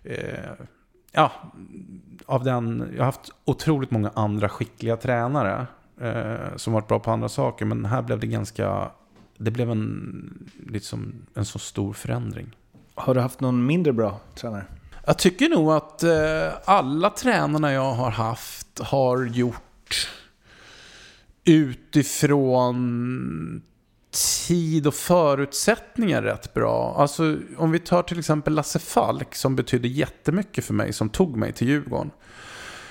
[0.04, 0.52] eh,
[1.12, 1.32] ja,
[2.26, 5.66] av den, jag har haft otroligt många andra skickliga tränare
[6.00, 7.64] eh, som varit bra på andra saker.
[7.64, 8.90] Men här blev det ganska,
[9.38, 12.56] det blev en, liksom, en så stor förändring.
[12.94, 14.64] Har du haft någon mindre bra tränare?
[15.06, 20.08] Jag tycker nog att eh, alla tränarna jag har haft har gjort
[21.44, 22.76] utifrån
[24.46, 26.96] tid och förutsättningar rätt bra.
[26.98, 31.36] Alltså om vi tar till exempel Lasse Falk som betydde jättemycket för mig, som tog
[31.36, 32.10] mig till Djurgården.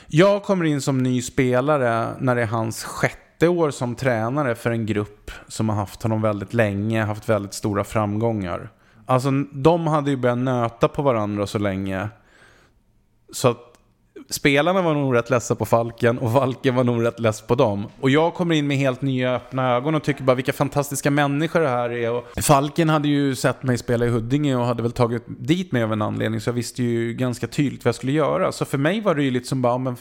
[0.08, 4.72] Jag kommer in som ny spelare när det är hans sjätte år som tränare för
[4.72, 8.70] en grupp som har haft honom väldigt länge, haft väldigt stora framgångar.
[9.06, 12.10] Alltså de hade ju börjat nöta på varandra så länge.
[13.32, 13.75] Så att
[14.30, 17.88] spelarna var nog rätt ledsna på Falken och Falken var nog rätt less på dem.
[18.02, 21.60] Och jag kommer in med helt nya öppna ögon och tycker bara vilka fantastiska människor
[21.60, 22.12] det här är.
[22.12, 25.84] Och Falken hade ju sett mig spela i Huddinge och hade väl tagit dit mig
[25.84, 28.52] av en anledning så jag visste ju ganska tydligt vad jag skulle göra.
[28.52, 29.96] Så för mig var det ju liksom bara, men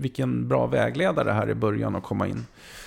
[0.00, 2.46] vilken bra vägledare här i början att komma in.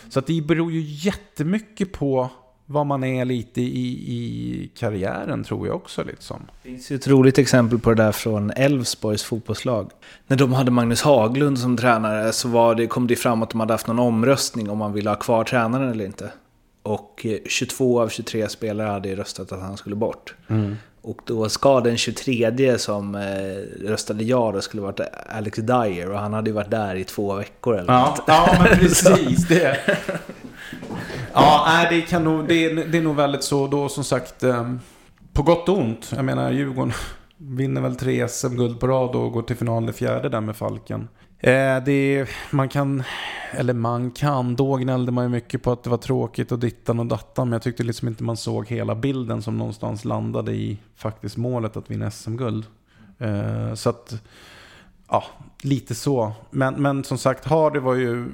[0.10, 2.30] Så att det beror ju jättemycket på
[2.72, 6.04] vad man är lite i, i karriären tror jag också.
[6.04, 6.42] Liksom.
[6.64, 9.92] Det finns ju ett roligt exempel på det där från Elfsborgs fotbollslag.
[10.28, 13.60] När de hade Magnus Haglund som tränare så var det, kom det fram att de
[13.60, 16.32] hade haft någon omröstning om man ville ha kvar tränaren eller inte.
[16.84, 20.36] Och 22 av 23 spelare hade röstat att han skulle bort.
[20.48, 20.76] Mm.
[21.02, 26.20] Och då ska den 23 som eh, röstade ja då skulle varit Alex Dyer och
[26.20, 28.24] han hade ju varit där i två veckor eller ja, något.
[28.28, 29.48] Ja, men precis.
[29.48, 29.78] det.
[31.34, 34.44] Ja, nej, det, kan nog, det, det är nog väldigt så då som sagt.
[34.44, 34.80] Ehm,
[35.34, 36.12] på gott och ont.
[36.16, 36.94] Jag menar Djurgården
[37.38, 41.08] vinner väl tre SM-guld på rad och går till final i fjärde där med Falken.
[41.40, 43.04] Eh, det, man kan,
[43.52, 47.00] eller man kan, då gnällde man ju mycket på att det var tråkigt och dittan
[47.00, 47.50] och dattan.
[47.50, 51.78] Men jag tyckte liksom inte man såg hela bilden som någonstans landade i faktiskt målet
[51.78, 52.66] att vinna SM-guld.
[53.18, 54.24] Eh, så att,
[55.10, 55.24] ja,
[55.62, 56.32] lite så.
[56.50, 58.32] Men, men som sagt, Hardy var ju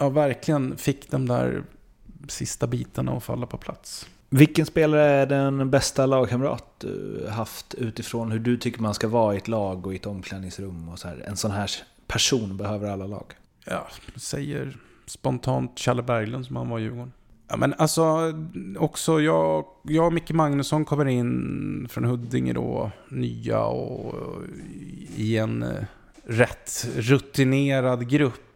[0.00, 1.64] ja, verkligen fick de där
[2.28, 4.06] sista bitarna att falla på plats.
[4.30, 9.34] Vilken spelare är den bästa lagkamrat du haft utifrån hur du tycker man ska vara
[9.34, 10.88] i ett lag och i ett omklädningsrum?
[10.88, 11.24] Och så här.
[11.26, 11.70] En sån här
[12.06, 13.24] person behöver alla lag.
[13.64, 14.76] Ja, säger
[15.06, 17.12] spontant Challe Berglund som han var i Djurgården.
[17.48, 18.34] Ja, men alltså,
[18.78, 24.42] också jag, jag och Micke Magnusson kommer in från Huddinge då, nya och
[25.16, 25.84] i en eh,
[26.24, 28.53] rätt rutinerad grupp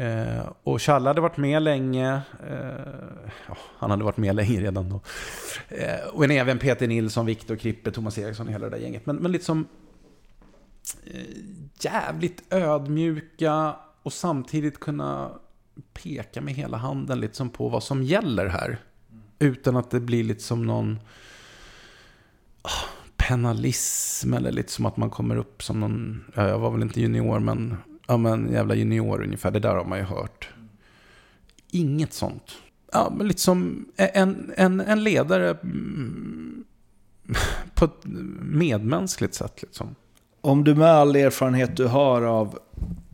[0.00, 2.20] Eh, och Challe hade varit med länge.
[2.50, 5.00] Eh, ja, han hade varit med länge redan då.
[5.68, 9.06] Eh, och även Peter Nilsson, Viktor Krippe, Thomas Eriksson och hela det där gänget.
[9.06, 9.68] Men, men liksom
[11.06, 11.20] eh,
[11.80, 15.30] jävligt ödmjuka och samtidigt kunna
[15.92, 18.78] peka med hela handen liksom på vad som gäller här.
[19.38, 20.98] Utan att det blir lite som någon
[22.62, 22.84] oh,
[23.16, 27.00] penalism eller lite som att man kommer upp som någon, ja, jag var väl inte
[27.00, 27.76] junior men
[28.08, 30.48] ja men jävla junior ungefär, det där har man ju hört.
[31.70, 32.52] Inget sånt.
[32.92, 36.64] Ja, men lite som en, en, en ledare mm,
[37.74, 38.04] på ett
[38.40, 39.94] medmänskligt sätt liksom.
[40.40, 42.58] Om du med all erfarenhet du har av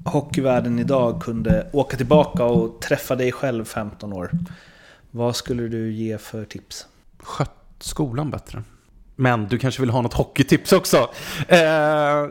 [0.05, 4.31] hockeyvärlden idag kunde åka tillbaka och träffa dig själv 15 år.
[5.11, 6.87] Vad skulle du ge för tips?
[7.19, 8.63] Skött skolan bättre.
[9.17, 11.11] Men du kanske vill ha något hockeytips också?
[11.49, 12.27] Eh,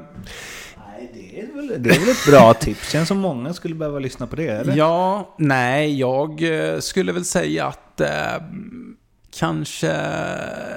[1.14, 2.92] det är, väl, det är väl ett bra tips.
[2.92, 4.76] Känns som många skulle behöva lyssna på det, eller?
[4.76, 8.44] Ja, nej, jag eh, skulle väl säga att eh,
[9.32, 10.74] kanske eh,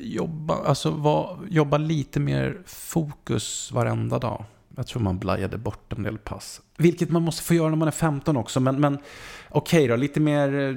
[0.00, 4.44] jobba, alltså, var, jobba lite mer fokus varenda dag.
[4.76, 6.60] Jag tror man blajade bort en del pass.
[6.76, 8.60] Vilket man måste få göra när man är 15 också.
[8.60, 8.98] Men, men
[9.48, 10.54] okej okay då, lite mer...
[10.54, 10.76] Eh,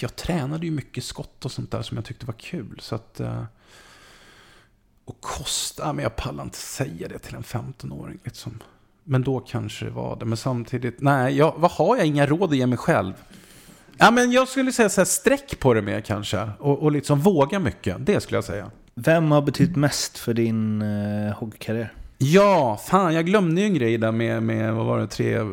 [0.00, 2.78] jag tränade ju mycket skott och sånt där som jag tyckte var kul.
[2.80, 3.20] Så att...
[5.04, 8.18] Och kosta, men jag pallar inte säga det till en 15-åring.
[8.24, 8.58] Liksom.
[9.04, 10.24] Men då kanske det var det.
[10.24, 13.12] Men samtidigt, nej, jag, vad har jag inga råd att ge mig själv?
[13.98, 16.50] Ja, men jag skulle säga så här, sträck på det mer kanske.
[16.58, 17.96] Och, och liksom våga mycket.
[18.06, 18.70] Det skulle jag säga.
[18.94, 21.92] Vem har betytt mest för din eh, hockeykarriär?
[22.18, 25.44] Ja, fan, jag glömde ju en grej där med, med, vad var det, tre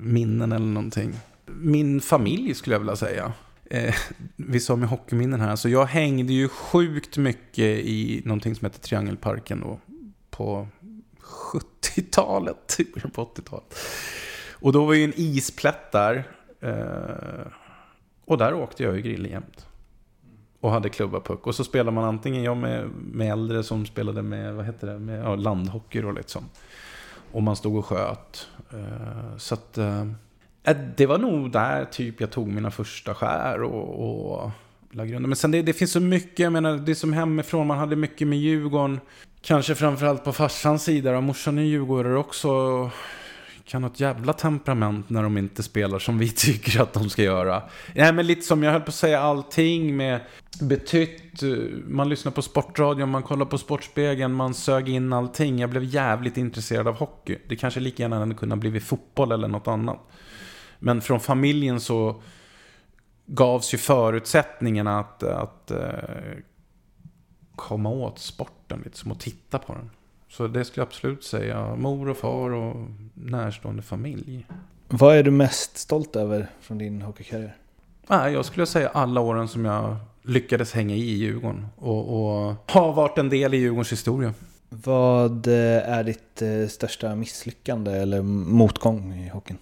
[0.00, 1.12] minnen eller någonting.
[1.46, 3.32] Min familj skulle jag vilja säga
[3.70, 3.94] eh,
[4.36, 8.80] vi sa med hockeyminnen här, alltså jag hängde ju sjukt mycket i någonting som heter
[8.80, 9.78] Triangelparken då,
[10.30, 10.68] på
[11.20, 13.78] 70-talet, typ, på 80-talet.
[14.52, 16.28] Och då var ju en isplätt där.
[16.60, 17.52] Eh,
[18.24, 19.66] och där åkte jag ju grill jämt.
[20.60, 21.46] Och hade klubba-puck.
[21.46, 24.98] Och så spelade man antingen jag med, med äldre som spelade med, vad heter det,
[24.98, 26.44] med ja, landhockey då liksom.
[27.32, 28.48] Och man stod och sköt.
[28.72, 29.78] Eh, så att...
[29.78, 30.04] Eh,
[30.64, 34.50] Äh, det var nog där typ jag tog mina första skär och, och
[34.90, 35.28] la grunden.
[35.28, 37.96] Men sen det, det, finns så mycket, jag menar det är som hemifrån, man hade
[37.96, 39.00] mycket med Djurgården.
[39.42, 42.90] Kanske framförallt på farsans sida, och morsan är djurgårdare också.
[43.64, 47.22] Kan ha ett jävla temperament när de inte spelar som vi tycker att de ska
[47.22, 47.62] göra.
[47.94, 50.20] Nej men lite som jag höll på att säga allting med
[50.60, 51.42] betytt.
[51.86, 55.58] Man lyssnar på sportradion, man kollar på Sportspegeln, man sög in allting.
[55.58, 57.38] Jag blev jävligt intresserad av hockey.
[57.48, 59.98] Det kanske lika gärna hade kunnat blivit fotboll eller något annat.
[60.80, 62.22] Men från familjen så
[63.26, 66.38] gavs ju förutsättningarna att, att eh,
[67.56, 69.90] komma åt sporten, liksom, och titta på den.
[70.28, 71.76] Så det skulle jag absolut säga.
[71.76, 72.76] Mor och far och
[73.14, 74.46] närstående familj.
[74.88, 77.56] Vad är du mest stolt över från din hockeykarriär?
[78.06, 81.66] Nej, jag skulle säga alla åren som jag lyckades hänga i Djurgården.
[81.76, 84.34] Och, och har varit en del i Djurgårdens historia.
[84.68, 89.58] Vad eh, är ditt eh, största misslyckande eller motgång i hockeyn?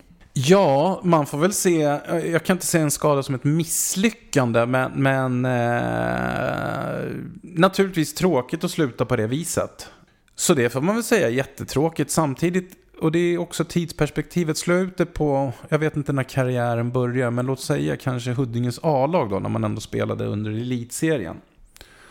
[0.47, 1.83] Ja, man får väl se.
[1.83, 7.13] Eh, jag kan inte se en skada som ett misslyckande, men, men eh,
[7.43, 9.91] naturligtvis tråkigt att sluta på det viset.
[10.35, 12.11] Så det får man väl säga jättetråkigt.
[12.11, 16.93] Samtidigt, och det är också tidsperspektivet, slå ut det på, jag vet inte när karriären
[16.93, 21.37] börjar, men låt säga kanske Huddinges A-lag då, när man ändå spelade under elitserien.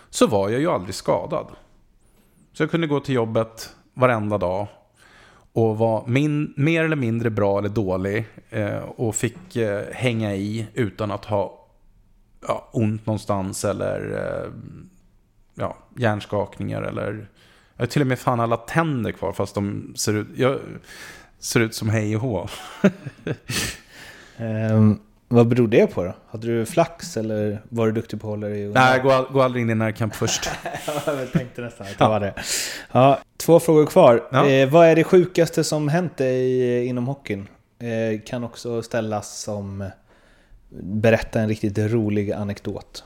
[0.10, 1.48] Så var jag ju aldrig skadad.
[2.54, 4.68] Så jag kunde gå till jobbet varenda dag
[5.58, 10.68] och var min, mer eller mindre bra eller dålig eh, och fick eh, hänga i
[10.74, 11.68] utan att ha
[12.48, 14.52] ja, ont någonstans eller eh,
[15.56, 17.28] ja, hjärnskakningar eller
[17.76, 20.60] jag har till och med fan alla tänder kvar fast de ser ut, jag,
[21.40, 22.50] ser ut som hej och hå.
[24.38, 26.14] um, vad beror det på då?
[26.30, 29.62] Hade du flax eller var du duktig på att hålla dig Nej, gå, gå aldrig
[29.62, 30.50] in i närkamp först.
[31.06, 32.34] jag tänkte nästan att det var det.
[32.92, 34.28] Ja, två frågor kvar.
[34.32, 34.48] Ja.
[34.50, 37.48] Eh, vad är det sjukaste som hänt dig inom hockeyn?
[37.80, 39.90] Eh, kan också ställas som
[40.80, 43.04] berätta en riktigt rolig anekdot.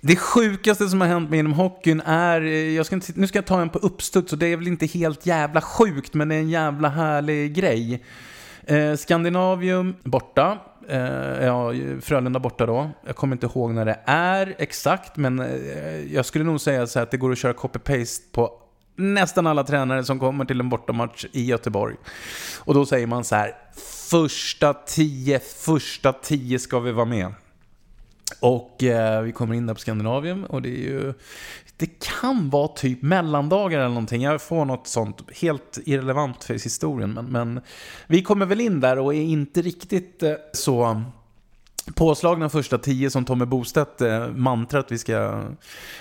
[0.00, 3.46] Det sjukaste som har hänt mig inom hockeyn är, jag ska inte, nu ska jag
[3.46, 6.38] ta en på uppstuds och det är väl inte helt jävla sjukt men det är
[6.38, 8.02] en jävla härlig grej.
[8.66, 10.58] Eh, Skandinavium borta,
[10.88, 12.90] eh, ja, Frölunda borta då.
[13.06, 17.00] Jag kommer inte ihåg när det är exakt men eh, jag skulle nog säga så
[17.00, 18.52] att det går att köra copy-paste på
[18.96, 21.96] nästan alla tränare som kommer till en bortamatch i Göteborg.
[22.58, 23.54] Och då säger man så här,
[24.10, 27.34] första tio, första tio ska vi vara med.
[28.40, 31.14] Och eh, vi kommer in där på Skandinavien och det är ju...
[31.78, 34.22] Det kan vara typ mellandagar eller någonting.
[34.22, 37.12] Jag får något sånt helt irrelevant för historien.
[37.12, 37.60] Men, men
[38.06, 41.02] vi kommer väl in där och är inte riktigt eh, så
[41.94, 45.42] påslagna första tio som Tommy Bostedt eh, mantrat vi ska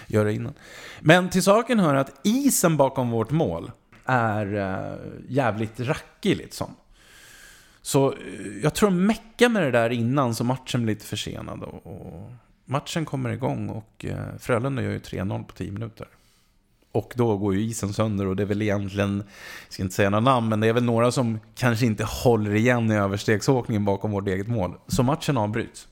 [0.07, 0.53] göra innan.
[0.99, 3.71] Men till saken hör att isen bakom vårt mål
[4.05, 4.97] är eh,
[5.29, 6.75] jävligt rackig liksom.
[7.81, 8.17] Så eh,
[8.63, 11.63] jag tror de meckar med det där innan så matchen blir lite försenad.
[11.63, 12.31] Och, och
[12.67, 16.07] matchen kommer igång och eh, Frölunda gör ju 3-0 på 10 minuter.
[16.91, 19.17] Och då går ju isen sönder och det är väl egentligen,
[19.65, 22.55] jag ska inte säga några namn, men det är väl några som kanske inte håller
[22.55, 24.73] igen i överstegsåkningen bakom vårt eget mål.
[24.87, 25.87] Så matchen avbryts.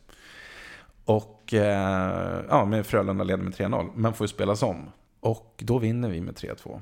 [1.05, 4.91] Och eh, ja, med Frölunda leder med 3-0, men får ju spelas om.
[5.19, 6.81] Och då vinner vi med 3-2.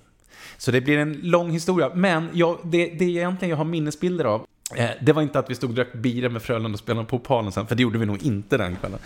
[0.57, 1.91] Så det blir en lång historia.
[1.95, 5.55] Men jag, det, det egentligen jag har minnesbilder av, Eh, det var inte att vi
[5.55, 8.05] stod och drack bira med Frölunda och spelade på Palen sen, för det gjorde vi
[8.05, 8.99] nog inte den kvällen.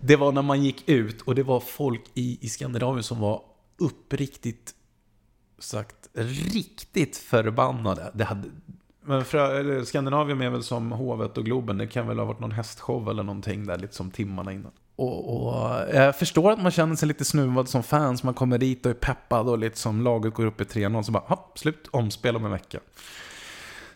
[0.00, 3.42] Det var när man gick ut och det var folk i, i Skandinavien som var
[3.78, 4.74] uppriktigt
[5.58, 8.10] sagt riktigt förbannade.
[8.14, 8.48] Det hade,
[9.04, 11.78] men för, Skandinavien är väl som Hovet och Globen.
[11.78, 14.72] Det kan väl ha varit någon hästshow eller någonting där, lite som timmarna innan.
[14.96, 18.22] Och, och, eh, jag förstår att man känner sig lite snuvad som fans.
[18.22, 21.02] Man kommer dit och är peppad och lite som laget går upp i 3-0.
[21.02, 22.78] Så bara, hopp, slut, omspel om en vecka.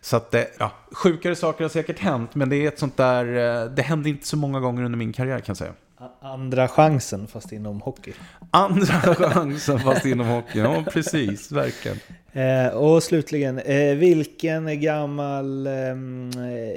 [0.05, 2.35] Så att det, ja, sjukare saker har säkert hänt.
[2.35, 5.13] Men det är ett sånt där, eh, det hände inte så många gånger under min
[5.13, 5.73] karriär kan jag säga.
[6.21, 8.13] Andra chansen fast inom hockey.
[8.51, 11.97] Andra chansen fast inom hockey, ja precis, verkligen.
[12.31, 15.73] Eh, och slutligen, eh, vilken gammal eh,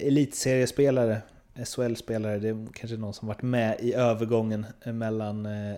[0.06, 1.20] elitseriespelare,
[1.64, 5.76] SHL-spelare, det är kanske någon som varit med i övergången mellan eh,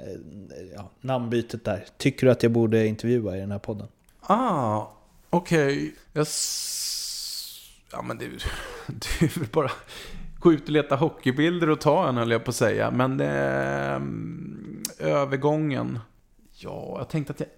[0.75, 1.85] ja, namnbytet där.
[1.97, 3.89] Tycker du att jag borde intervjua i den här podden?
[4.21, 4.87] Ah,
[5.31, 5.93] okej.
[6.13, 6.25] Okay.
[7.93, 8.27] Ja men det,
[8.87, 9.71] det är väl bara
[10.39, 12.91] gå ut och leta hockeybilder och ta en höll jag på att säga.
[12.91, 14.01] Men det,
[14.99, 15.99] äh, övergången.
[16.53, 17.49] Ja, jag tänkte att jag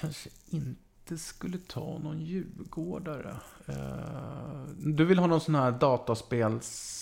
[0.00, 3.36] kanske inte skulle ta någon djurgårdare.
[3.68, 3.74] Uh,
[4.76, 6.94] du vill ha någon sån här dataspels...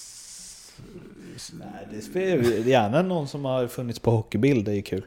[1.53, 5.07] Nej, det spelar gärna någon som har funnits på hockeybild, det är kul.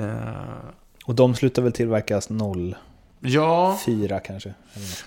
[0.00, 0.64] Uh,
[1.04, 2.76] och de slutar väl tillverkas noll?
[3.24, 3.80] Ja.
[3.86, 4.54] Fyra kanske.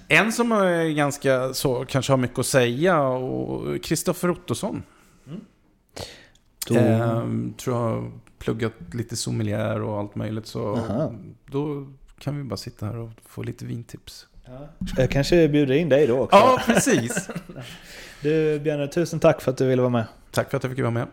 [0.08, 4.84] En som är ganska så, kanske har mycket att säga, och Kristoffer Ottosson.
[5.28, 5.42] Mm.
[6.68, 6.76] Då...
[6.76, 10.48] Ehm, tror jag har pluggat lite sommelier och allt möjligt.
[10.48, 11.14] Så Aha.
[11.46, 11.88] då
[12.20, 14.28] kan vi bara sitta här och få lite vintips.
[14.46, 14.70] Ja.
[14.98, 16.38] Jag kanske bjuder in dig då också.
[16.38, 17.30] Ja, precis.
[18.22, 20.06] du Björne, tusen tack för att du ville vara med.
[20.32, 21.08] Tack för att jag fick vara med.